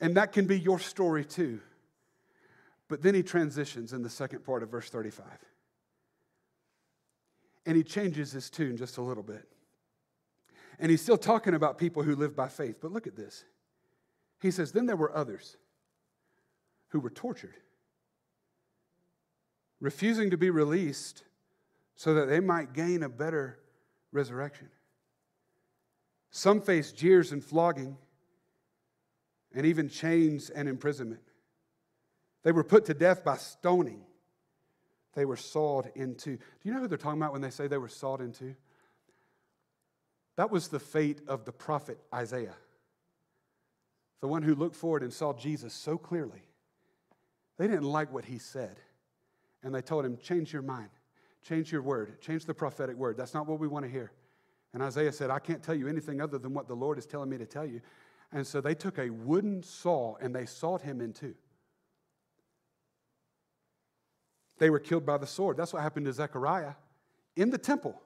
[0.00, 1.60] And that can be your story too.
[2.88, 5.26] But then he transitions in the second part of verse 35.
[7.66, 9.48] And he changes his tune just a little bit.
[10.78, 12.76] And he's still talking about people who live by faith.
[12.80, 13.44] But look at this.
[14.40, 15.56] He says, Then there were others
[16.88, 17.54] who were tortured,
[19.80, 21.24] refusing to be released
[21.96, 23.58] so that they might gain a better
[24.12, 24.68] resurrection.
[26.30, 27.96] Some faced jeers and flogging,
[29.54, 31.22] and even chains and imprisonment.
[32.44, 34.02] They were put to death by stoning.
[35.14, 36.36] They were sawed into.
[36.36, 38.54] Do you know who they're talking about when they say they were sawed into?
[40.36, 42.56] That was the fate of the prophet Isaiah,
[44.20, 46.42] the one who looked forward and saw Jesus so clearly.
[47.56, 48.78] They didn't like what he said.
[49.62, 50.90] And they told him, Change your mind,
[51.42, 53.16] change your word, change the prophetic word.
[53.16, 54.12] That's not what we want to hear.
[54.74, 57.30] And Isaiah said, I can't tell you anything other than what the Lord is telling
[57.30, 57.80] me to tell you.
[58.32, 61.36] And so they took a wooden saw and they sawed him in two.
[64.58, 65.56] They were killed by the sword.
[65.56, 66.74] That's what happened to Zechariah
[67.36, 68.00] in the temple.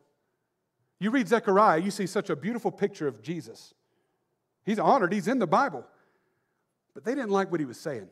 [1.01, 3.75] You read Zechariah, you see such a beautiful picture of Jesus.
[4.65, 5.85] He's honored, he's in the Bible.
[6.95, 8.09] But they didn't like what he was saying.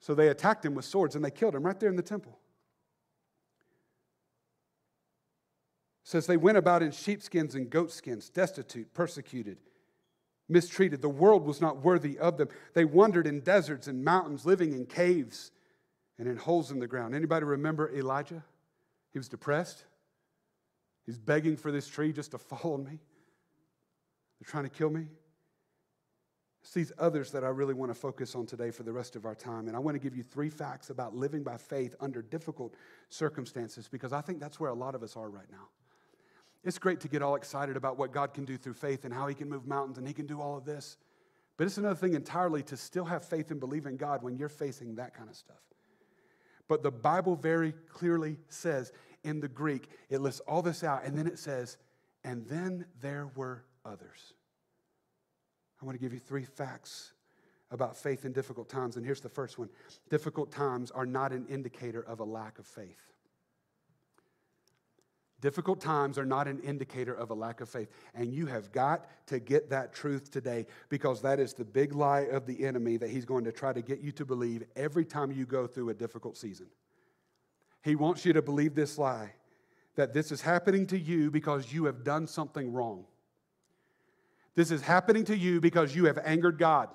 [0.00, 2.38] So they attacked him with swords and they killed him right there in the temple.
[6.04, 9.58] It says they went about in sheepskins and goatskins, destitute, persecuted,
[10.48, 11.02] mistreated.
[11.02, 12.48] The world was not worthy of them.
[12.74, 15.50] They wandered in deserts and mountains, living in caves
[16.18, 17.14] and in holes in the ground.
[17.14, 18.42] Anybody remember Elijah?
[19.12, 19.84] He was depressed.
[21.06, 22.98] He's begging for this tree just to fall on me.
[24.40, 25.06] They're trying to kill me.
[26.62, 29.24] It's these others that I really want to focus on today for the rest of
[29.24, 29.68] our time.
[29.68, 32.74] And I want to give you three facts about living by faith under difficult
[33.08, 35.68] circumstances because I think that's where a lot of us are right now.
[36.64, 39.28] It's great to get all excited about what God can do through faith and how
[39.28, 40.96] He can move mountains and He can do all of this.
[41.56, 44.48] But it's another thing entirely to still have faith and believe in God when you're
[44.48, 45.56] facing that kind of stuff.
[46.68, 48.92] But the Bible very clearly says
[49.24, 51.78] in the Greek, it lists all this out, and then it says,
[52.24, 54.34] and then there were others.
[55.80, 57.12] I want to give you three facts
[57.70, 58.96] about faith in difficult times.
[58.96, 59.68] And here's the first one
[60.08, 63.12] difficult times are not an indicator of a lack of faith.
[65.40, 67.88] Difficult times are not an indicator of a lack of faith.
[68.14, 72.22] And you have got to get that truth today because that is the big lie
[72.22, 75.30] of the enemy that he's going to try to get you to believe every time
[75.30, 76.66] you go through a difficult season.
[77.82, 79.34] He wants you to believe this lie
[79.94, 83.04] that this is happening to you because you have done something wrong.
[84.54, 86.88] This is happening to you because you have angered God.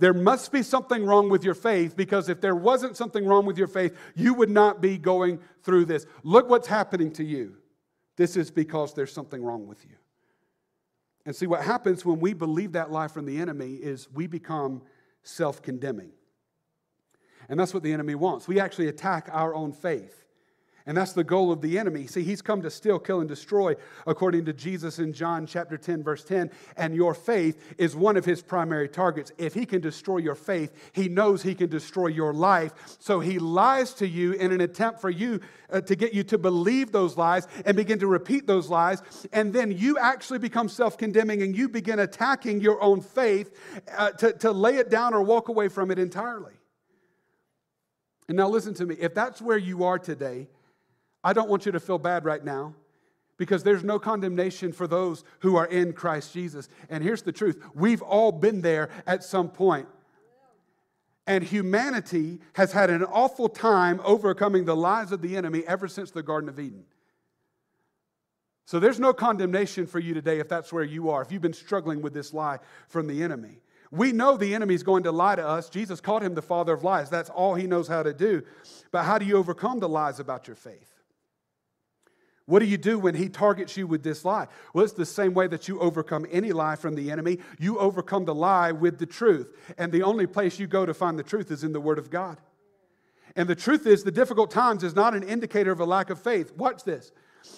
[0.00, 3.56] There must be something wrong with your faith because if there wasn't something wrong with
[3.56, 6.04] your faith, you would not be going through this.
[6.24, 7.56] Look what's happening to you.
[8.16, 9.96] This is because there's something wrong with you.
[11.26, 14.82] And see, what happens when we believe that lie from the enemy is we become
[15.22, 16.10] self condemning.
[17.48, 18.48] And that's what the enemy wants.
[18.48, 20.23] We actually attack our own faith.
[20.86, 22.06] And that's the goal of the enemy.
[22.06, 23.74] See, he's come to steal, kill, and destroy,
[24.06, 26.50] according to Jesus in John chapter 10, verse 10.
[26.76, 29.32] And your faith is one of his primary targets.
[29.38, 32.74] If he can destroy your faith, he knows he can destroy your life.
[32.98, 35.40] So he lies to you in an attempt for you
[35.72, 39.02] uh, to get you to believe those lies and begin to repeat those lies.
[39.32, 43.58] And then you actually become self condemning and you begin attacking your own faith
[43.96, 46.52] uh, to, to lay it down or walk away from it entirely.
[48.28, 48.96] And now listen to me.
[48.98, 50.48] If that's where you are today,
[51.24, 52.74] I don't want you to feel bad right now
[53.36, 56.68] because there's no condemnation for those who are in Christ Jesus.
[56.88, 59.88] And here's the truth we've all been there at some point.
[61.26, 66.10] And humanity has had an awful time overcoming the lies of the enemy ever since
[66.10, 66.84] the Garden of Eden.
[68.66, 71.52] So there's no condemnation for you today if that's where you are, if you've been
[71.54, 72.58] struggling with this lie
[72.88, 73.60] from the enemy.
[73.90, 75.68] We know the enemy is going to lie to us.
[75.68, 77.08] Jesus called him the father of lies.
[77.08, 78.42] That's all he knows how to do.
[78.90, 80.93] But how do you overcome the lies about your faith?
[82.46, 84.48] What do you do when he targets you with this lie?
[84.74, 87.38] Well, it's the same way that you overcome any lie from the enemy.
[87.58, 89.56] You overcome the lie with the truth.
[89.78, 92.10] And the only place you go to find the truth is in the Word of
[92.10, 92.38] God.
[93.34, 96.20] And the truth is, the difficult times is not an indicator of a lack of
[96.20, 96.52] faith.
[96.56, 97.12] Watch this.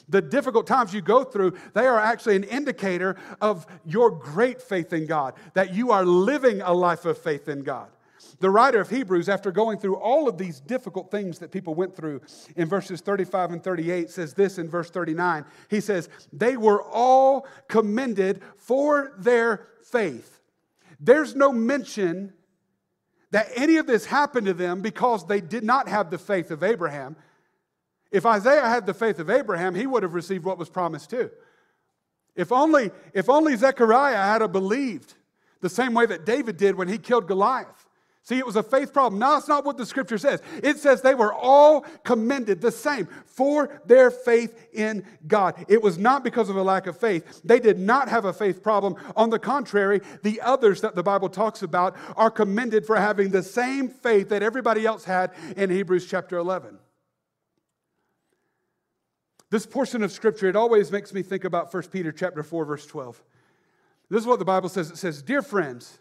[0.08, 4.92] The difficult times you go through, they are actually an indicator of your great faith
[4.92, 7.88] in God, that you are living a life of faith in God.
[8.38, 11.96] The writer of Hebrews, after going through all of these difficult things that people went
[11.96, 12.20] through
[12.54, 15.44] in verses 35 and 38, says this in verse 39.
[15.70, 20.40] He says, They were all commended for their faith.
[21.00, 22.32] There's no mention
[23.30, 26.62] that any of this happened to them because they did not have the faith of
[26.62, 27.16] Abraham.
[28.10, 31.30] If Isaiah had the faith of Abraham, he would have received what was promised too.
[32.34, 35.14] If only, if only Zechariah had believed
[35.60, 37.85] the same way that David did when he killed Goliath.
[38.26, 39.20] See, it was a faith problem.
[39.20, 40.42] No, that's not what the scripture says.
[40.60, 45.64] It says they were all commended the same for their faith in God.
[45.68, 47.40] It was not because of a lack of faith.
[47.44, 48.96] They did not have a faith problem.
[49.14, 53.44] On the contrary, the others that the Bible talks about are commended for having the
[53.44, 56.80] same faith that everybody else had in Hebrews chapter 11.
[59.50, 62.86] This portion of scripture, it always makes me think about 1 Peter chapter 4, verse
[62.86, 63.22] 12.
[64.10, 64.90] This is what the Bible says.
[64.90, 66.00] It says, Dear friends,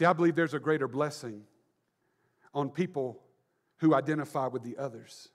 [0.00, 1.42] See, I believe there's a greater blessing
[2.54, 3.20] on people
[3.80, 5.28] who identify with the others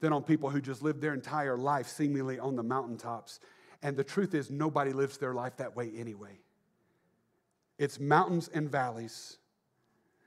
[0.00, 3.38] than on people who just live their entire life seemingly on the mountaintops.
[3.80, 6.40] And the truth is, nobody lives their life that way anyway.
[7.78, 9.38] It's mountains and valleys,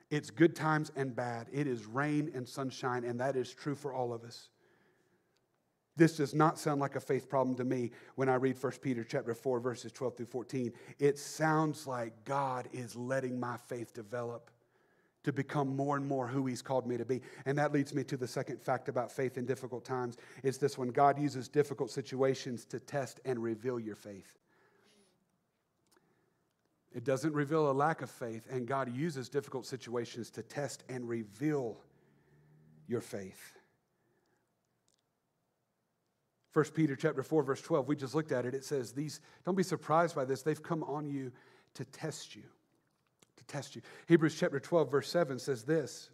[0.10, 3.94] it's good times and bad, it is rain and sunshine, and that is true for
[3.94, 4.52] all of us.
[5.96, 9.04] This does not sound like a faith problem to me when I read 1 Peter
[9.04, 10.74] chapter 4 verses 12 through 14.
[11.00, 14.50] It sounds like God is letting my faith develop
[15.24, 17.22] to become more and more who he's called me to be.
[17.46, 20.78] And that leads me to the second fact about faith in difficult times is this
[20.78, 24.38] one God uses difficult situations to test and reveal your faith.
[26.94, 31.10] It doesn't reveal a lack of faith, and God uses difficult situations to test and
[31.10, 31.78] reveal
[32.88, 33.54] your faith.
[36.54, 39.56] 1 Peter chapter 4 verse 12 we just looked at it it says these don't
[39.56, 41.32] be surprised by this they've come on you
[41.74, 42.44] to test you
[43.38, 43.82] to test you.
[44.08, 46.10] Hebrews chapter 12, verse 7 says this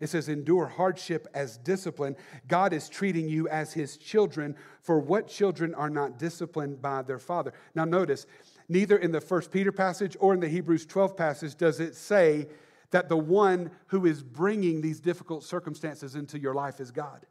[0.00, 2.16] it says, Endure hardship as discipline.
[2.48, 7.18] God is treating you as his children, for what children are not disciplined by their
[7.18, 7.52] father?
[7.74, 8.26] Now, notice,
[8.70, 12.48] neither in the first Peter passage or in the Hebrews 12 passage does it say
[12.90, 17.26] that the one who is bringing these difficult circumstances into your life is God.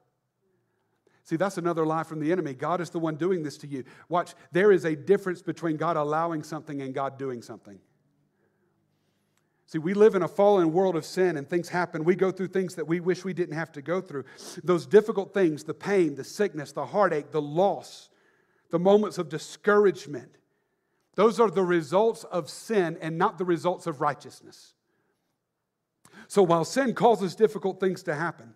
[1.24, 2.54] See, that's another lie from the enemy.
[2.54, 3.84] God is the one doing this to you.
[4.10, 7.80] Watch, there is a difference between God allowing something and God doing something.
[9.68, 12.04] See, we live in a fallen world of sin and things happen.
[12.04, 14.26] We go through things that we wish we didn't have to go through.
[14.64, 18.10] Those difficult things, the pain, the sickness, the heartache, the loss,
[18.70, 20.38] the moments of discouragement,
[21.16, 24.74] those are the results of sin and not the results of righteousness.
[26.28, 28.56] So while sin causes difficult things to happen,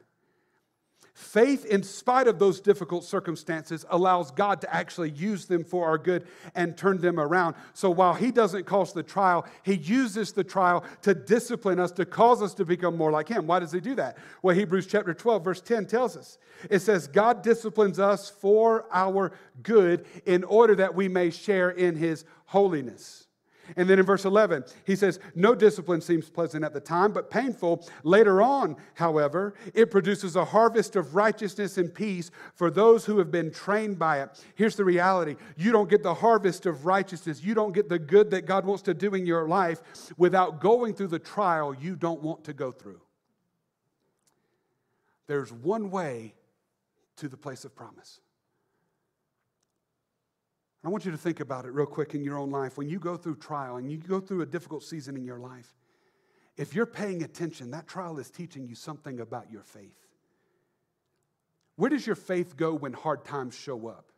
[1.16, 5.98] Faith, in spite of those difficult circumstances, allows God to actually use them for our
[5.98, 7.56] good and turn them around.
[7.74, 12.06] So while He doesn't cause the trial, He uses the trial to discipline us, to
[12.06, 13.48] cause us to become more like Him.
[13.48, 14.18] Why does He do that?
[14.42, 16.38] Well, Hebrews chapter 12, verse 10 tells us
[16.70, 19.32] it says, God disciplines us for our
[19.64, 23.25] good in order that we may share in His holiness.
[23.76, 27.30] And then in verse 11, he says, No discipline seems pleasant at the time, but
[27.30, 27.88] painful.
[28.04, 33.32] Later on, however, it produces a harvest of righteousness and peace for those who have
[33.32, 34.44] been trained by it.
[34.56, 38.32] Here's the reality you don't get the harvest of righteousness, you don't get the good
[38.32, 39.82] that God wants to do in your life
[40.18, 43.02] without going through the trial you don't want to go through.
[45.28, 46.36] There's one way
[47.18, 48.20] to the place of promise.
[50.86, 52.78] I want you to think about it real quick in your own life.
[52.78, 55.74] When you go through trial and you go through a difficult season in your life,
[56.58, 59.98] if you're paying attention, that trial is teaching you something about your faith.
[61.76, 64.12] Where does your faith go when hard times show up?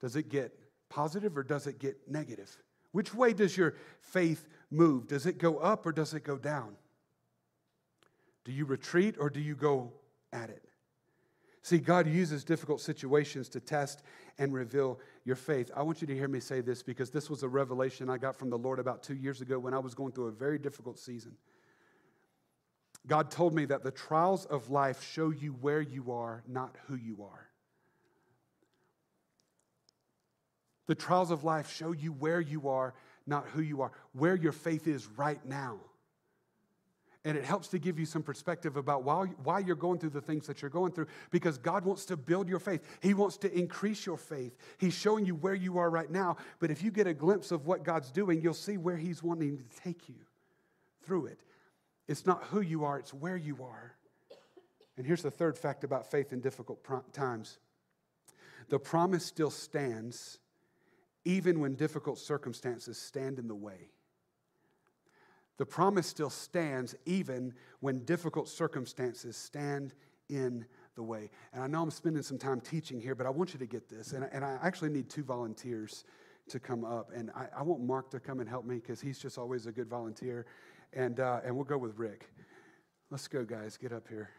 [0.00, 0.52] Does it get
[0.90, 2.54] positive or does it get negative?
[2.92, 5.08] Which way does your faith move?
[5.08, 6.76] Does it go up or does it go down?
[8.44, 9.94] Do you retreat or do you go
[10.32, 10.62] at it?
[11.66, 14.04] See, God uses difficult situations to test
[14.38, 15.68] and reveal your faith.
[15.74, 18.36] I want you to hear me say this because this was a revelation I got
[18.36, 20.96] from the Lord about two years ago when I was going through a very difficult
[20.96, 21.32] season.
[23.08, 26.94] God told me that the trials of life show you where you are, not who
[26.94, 27.48] you are.
[30.86, 32.94] The trials of life show you where you are,
[33.26, 35.80] not who you are, where your faith is right now
[37.26, 40.20] and it helps to give you some perspective about why, why you're going through the
[40.20, 42.86] things that you're going through because God wants to build your faith.
[43.00, 44.56] He wants to increase your faith.
[44.78, 47.66] He's showing you where you are right now, but if you get a glimpse of
[47.66, 50.14] what God's doing, you'll see where He's wanting to take you
[51.04, 51.40] through it.
[52.06, 53.96] It's not who you are, it's where you are.
[54.96, 56.78] And here's the third fact about faith in difficult
[57.12, 57.58] times
[58.68, 60.38] the promise still stands
[61.24, 63.90] even when difficult circumstances stand in the way.
[65.58, 69.94] The promise still stands even when difficult circumstances stand
[70.28, 71.30] in the way.
[71.52, 73.88] And I know I'm spending some time teaching here, but I want you to get
[73.88, 74.12] this.
[74.12, 76.04] And, and I actually need two volunteers
[76.48, 77.10] to come up.
[77.14, 79.72] And I, I want Mark to come and help me because he's just always a
[79.72, 80.46] good volunteer.
[80.92, 82.28] And, uh, and we'll go with Rick.
[83.10, 83.76] Let's go, guys.
[83.76, 84.30] Get up here.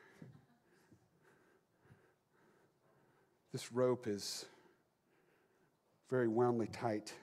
[3.54, 4.46] This rope is
[6.10, 7.14] very woundly tight.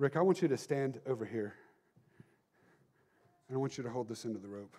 [0.00, 1.54] Rick, I want you to stand over here.
[3.46, 4.74] And I want you to hold this end of the rope.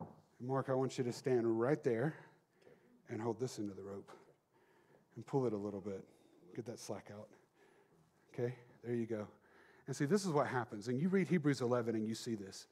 [0.00, 2.16] And Mark, I want you to stand right there
[3.08, 4.10] and hold this end of the rope
[5.14, 6.02] and pull it a little bit.
[6.56, 7.28] Get that slack out.
[8.34, 8.52] Okay,
[8.82, 9.28] there you go.
[9.86, 10.88] And see, this is what happens.
[10.88, 12.66] And you read Hebrews 11 and you see this.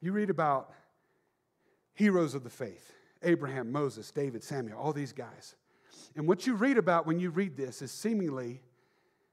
[0.00, 0.72] You read about
[1.92, 5.54] heroes of the faith Abraham, Moses, David, Samuel, all these guys.
[6.16, 8.60] And what you read about when you read this is seemingly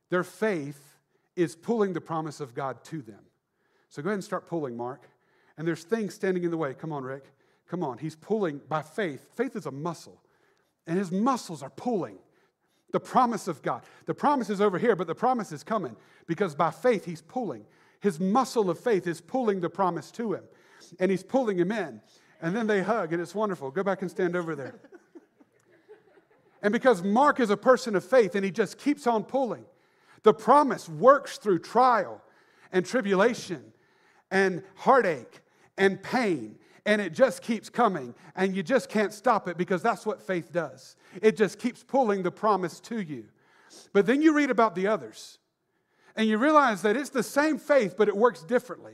[0.10, 0.95] their faith
[1.36, 3.22] is pulling the promise of God to them.
[3.89, 5.10] So go ahead and start pulling, Mark.
[5.57, 6.74] And there's things standing in the way.
[6.74, 7.26] Come on, Rick.
[7.70, 7.97] Come on.
[7.97, 9.30] He's pulling by faith.
[9.36, 10.22] Faith is a muscle,
[10.88, 12.18] and his muscles are pulling
[12.91, 13.84] the promise of God.
[14.05, 15.95] The promise is over here, but the promise is coming
[16.28, 17.66] because by faith he's pulling.
[17.99, 20.43] His muscle of faith is pulling the promise to him,
[20.99, 22.01] and he's pulling him in.
[22.41, 23.70] And then they hug, and it's wonderful.
[23.70, 24.80] Go back and stand over there.
[26.62, 29.66] And because Mark is a person of faith and he just keeps on pulling,
[30.24, 32.22] the promise works through trial
[32.72, 33.64] and tribulation
[34.32, 35.39] and heartache
[35.78, 36.55] and pain.
[36.86, 40.51] And it just keeps coming, and you just can't stop it because that's what faith
[40.51, 40.95] does.
[41.22, 43.26] It just keeps pulling the promise to you.
[43.93, 45.38] But then you read about the others,
[46.16, 48.93] and you realize that it's the same faith, but it works differently.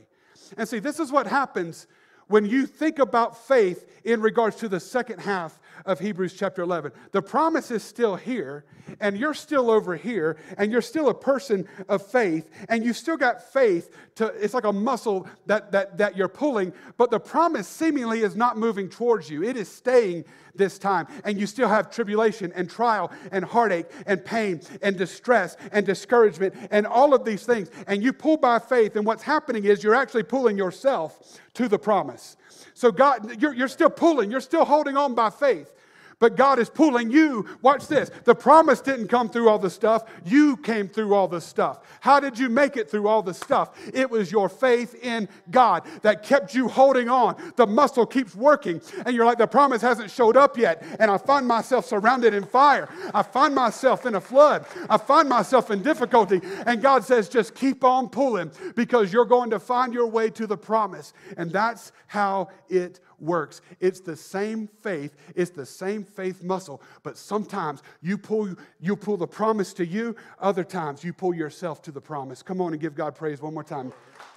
[0.58, 1.86] And see, this is what happens
[2.28, 6.92] when you think about faith in regards to the second half of Hebrews chapter 11.
[7.12, 8.64] The promise is still here,
[9.00, 13.16] and you're still over here, and you're still a person of faith, and you've still
[13.16, 17.68] got faith to, it's like a muscle that, that, that you're pulling, but the promise
[17.68, 19.42] seemingly is not moving towards you.
[19.42, 20.24] It is staying
[20.58, 25.56] this time, and you still have tribulation and trial and heartache and pain and distress
[25.72, 29.64] and discouragement and all of these things, and you pull by faith, and what's happening
[29.64, 32.36] is you're actually pulling yourself to the promise.
[32.74, 35.72] So, God, you're, you're still pulling, you're still holding on by faith.
[36.18, 37.46] But God is pulling you.
[37.60, 38.10] Watch this.
[38.24, 40.04] The promise didn't come through all the stuff.
[40.24, 41.80] You came through all the stuff.
[42.00, 43.78] How did you make it through all the stuff?
[43.92, 47.36] It was your faith in God that kept you holding on.
[47.56, 50.82] The muscle keeps working, and you're like, the promise hasn't showed up yet.
[50.98, 52.88] And I find myself surrounded in fire.
[53.12, 54.64] I find myself in a flood.
[54.88, 56.40] I find myself in difficulty.
[56.66, 60.46] And God says, just keep on pulling because you're going to find your way to
[60.46, 61.12] the promise.
[61.36, 63.60] And that's how it works.
[63.80, 69.16] It's the same faith, it's the same faith muscle, but sometimes you pull you pull
[69.16, 72.42] the promise to you, other times you pull yourself to the promise.
[72.42, 73.92] Come on and give God praise one more time.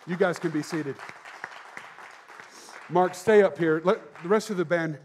[0.07, 0.95] You guys can be seated.
[2.89, 3.81] Mark, stay up here.
[3.83, 4.97] Let the rest of the band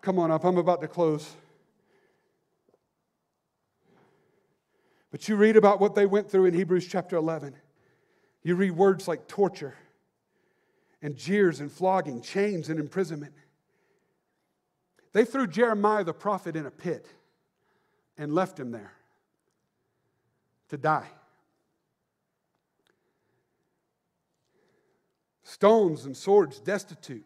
[0.00, 0.44] come on up.
[0.44, 1.36] I'm about to close.
[5.10, 7.54] But you read about what they went through in Hebrews chapter 11.
[8.42, 9.74] You read words like torture
[11.02, 13.32] and jeers and flogging, chains and imprisonment.
[15.12, 17.06] They threw Jeremiah the prophet in a pit
[18.16, 18.92] and left him there
[20.68, 21.08] to die.
[25.44, 27.24] Stones and swords, destitute,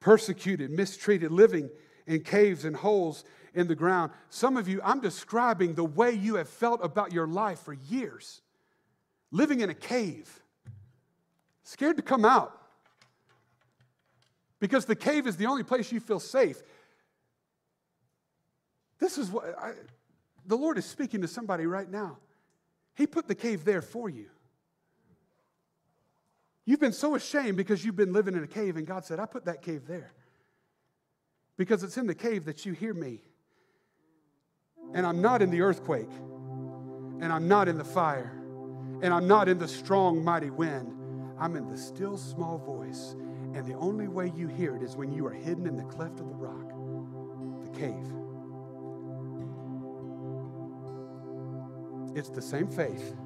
[0.00, 1.70] persecuted, mistreated, living
[2.06, 3.24] in caves and holes
[3.54, 4.12] in the ground.
[4.28, 8.42] Some of you, I'm describing the way you have felt about your life for years,
[9.30, 10.39] living in a cave
[11.70, 12.52] scared to come out
[14.58, 16.60] because the cave is the only place you feel safe.
[18.98, 19.72] This is what I,
[20.44, 22.18] the Lord is speaking to somebody right now.
[22.96, 24.26] He put the cave there for you.
[26.66, 29.26] You've been so ashamed because you've been living in a cave, and God said, I
[29.26, 30.10] put that cave there.
[31.56, 33.22] Because it's in the cave that you hear me.
[34.92, 36.10] And I'm not in the earthquake,
[37.20, 38.32] and I'm not in the fire,
[39.02, 40.99] and I'm not in the strong, mighty wind.
[41.40, 43.16] I'm in the still small voice,
[43.54, 46.20] and the only way you hear it is when you are hidden in the cleft
[46.20, 46.74] of the rock,
[47.64, 48.12] the cave.
[52.14, 53.16] It's the same faith.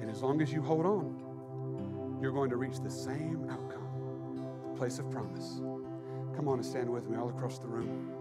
[0.00, 4.78] And as long as you hold on, you're going to reach the same outcome, the
[4.78, 5.60] place of promise.
[6.36, 8.12] Come on and stand with me all across the room.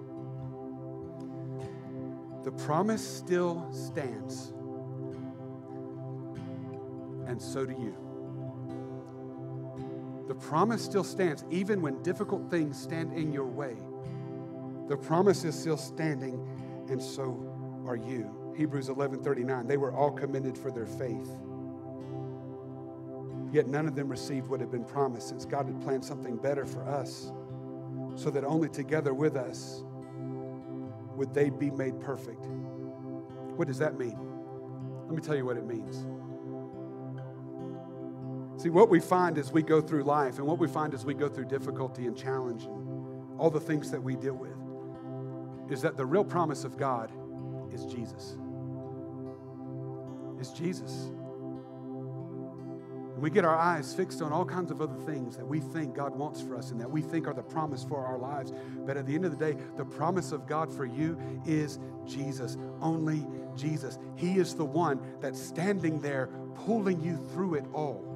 [2.43, 4.51] The promise still stands,
[7.27, 8.12] and so do you.
[10.33, 13.77] The promise still stands, even when difficult things stand in your way.
[14.87, 16.43] The promise is still standing,
[16.89, 17.37] and so
[17.85, 18.53] are you.
[18.57, 19.67] Hebrews 11:39.
[19.67, 21.37] They were all commended for their faith.
[23.51, 26.65] Yet none of them received what had been promised, since God had planned something better
[26.65, 27.31] for us,
[28.15, 29.83] so that only together with us
[31.15, 32.47] would they be made perfect.
[33.55, 34.17] What does that mean?
[35.05, 36.07] Let me tell you what it means.
[38.63, 41.13] See, what we find as we go through life and what we find as we
[41.13, 44.55] go through difficulty and challenge and all the things that we deal with
[45.69, 47.11] is that the real promise of God
[47.73, 48.37] is Jesus.
[50.39, 51.09] Is Jesus.
[53.11, 55.93] And we get our eyes fixed on all kinds of other things that we think
[55.93, 58.53] God wants for us and that we think are the promise for our lives.
[58.85, 62.55] But at the end of the day, the promise of God for you is Jesus,
[62.79, 63.99] only Jesus.
[64.15, 66.29] He is the one that's standing there
[66.65, 68.12] pulling you through it all.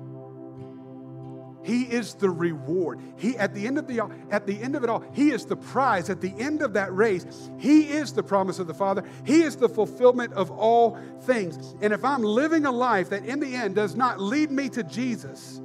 [1.68, 3.01] He is the reward.
[3.18, 5.57] He at the end of the at the end of it all, he is the
[5.57, 7.26] prize at the end of that race.
[7.59, 9.03] He is the promise of the Father.
[9.26, 11.76] He is the fulfillment of all things.
[11.82, 14.84] And if I'm living a life that in the end does not lead me to
[14.84, 15.59] Jesus,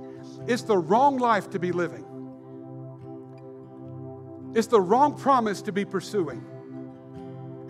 [0.48, 2.05] it's the wrong life to be living.
[4.57, 6.44] It's the wrong promise to be pursuing.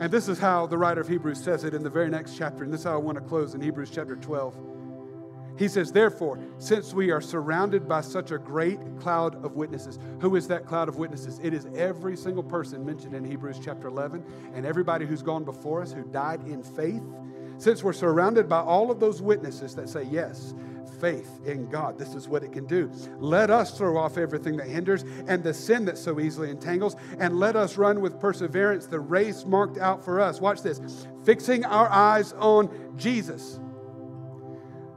[0.01, 2.65] And this is how the writer of Hebrews says it in the very next chapter.
[2.65, 4.57] And this is how I want to close in Hebrews chapter 12.
[5.59, 10.37] He says, Therefore, since we are surrounded by such a great cloud of witnesses, who
[10.37, 11.41] is that cloud of witnesses?
[11.43, 14.25] It is every single person mentioned in Hebrews chapter 11
[14.55, 17.03] and everybody who's gone before us who died in faith.
[17.59, 20.55] Since we're surrounded by all of those witnesses that say, Yes,
[21.01, 21.99] faith in God.
[21.99, 22.91] This is what it can do.
[23.19, 27.39] Let us throw off everything that hinders and the sin that so easily entangles, and
[27.39, 30.41] let us run with perseverance the race marked out for us.
[30.41, 33.59] Watch this fixing our eyes on Jesus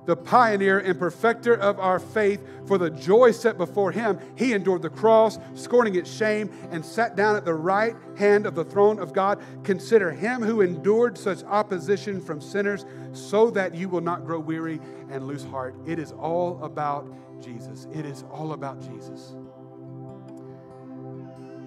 [0.06, 4.82] the pioneer and perfecter of our faith, for the joy set before him, he endured
[4.82, 9.00] the cross, scorning its shame, and sat down at the right hand of the throne
[9.00, 9.42] of God.
[9.64, 14.80] Consider him who endured such opposition from sinners, so that you will not grow weary
[15.10, 15.76] and lose heart.
[15.86, 17.08] It is all about
[17.42, 17.88] Jesus.
[17.94, 19.36] It is all about Jesus.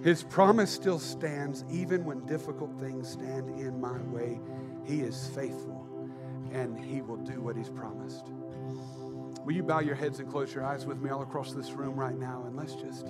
[0.03, 4.41] His promise still stands even when difficult things stand in my way.
[4.85, 5.88] He is faithful
[6.53, 8.27] and he will do what he's promised.
[9.45, 11.95] Will you bow your heads and close your eyes with me all across this room
[11.95, 13.07] right now and let's just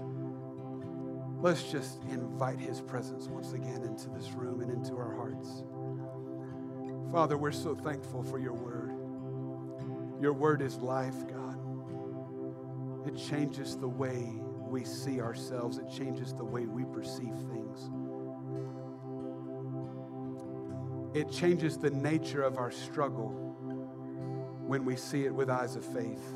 [1.40, 5.62] let's just invite his presence once again into this room and into our hearts.
[7.12, 8.92] Father, we're so thankful for your word.
[10.20, 11.58] Your word is life, God.
[13.06, 14.34] It changes the way
[14.68, 15.78] we see ourselves.
[15.78, 17.88] It changes the way we perceive things.
[21.14, 23.30] It changes the nature of our struggle
[24.66, 26.34] when we see it with eyes of faith.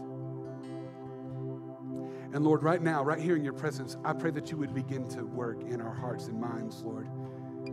[2.32, 5.06] And Lord, right now, right here in your presence, I pray that you would begin
[5.10, 7.06] to work in our hearts and minds, Lord.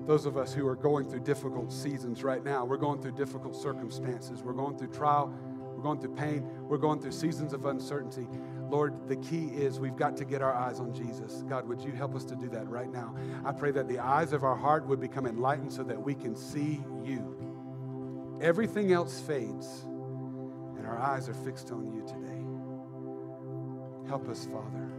[0.06, 3.56] Those of us who are going through difficult seasons right now, we're going through difficult
[3.56, 8.28] circumstances, we're going through trial, we're going through pain, we're going through seasons of uncertainty.
[8.70, 11.44] Lord, the key is we've got to get our eyes on Jesus.
[11.50, 13.16] God, would you help us to do that right now?
[13.44, 16.36] I pray that the eyes of our heart would become enlightened so that we can
[16.36, 18.38] see you.
[18.42, 19.82] Everything else fades,
[20.78, 22.28] and our eyes are fixed on you today.
[24.08, 24.90] Help us, Father.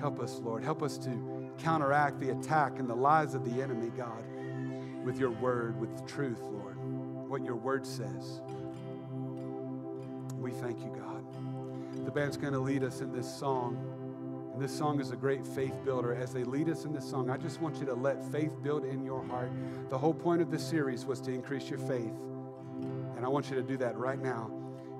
[0.00, 0.62] Help us, Lord.
[0.62, 4.24] Help us to counteract the attack and the lies of the enemy, God,
[5.04, 6.76] with your word, with truth, Lord.
[7.28, 8.40] What your word says.
[10.36, 11.17] We thank you, God.
[12.04, 13.76] The band's going to lead us in this song.
[14.52, 16.14] And this song is a great faith builder.
[16.14, 18.84] As they lead us in this song, I just want you to let faith build
[18.84, 19.50] in your heart.
[19.88, 22.14] The whole point of this series was to increase your faith.
[23.16, 24.50] And I want you to do that right now.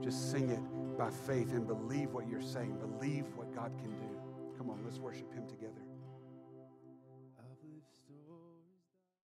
[0.03, 0.61] Just sing it
[0.99, 2.77] by faith and believe what you're saying.
[2.79, 4.09] Believe what God can do.
[4.57, 5.88] Come on, let's worship Him together.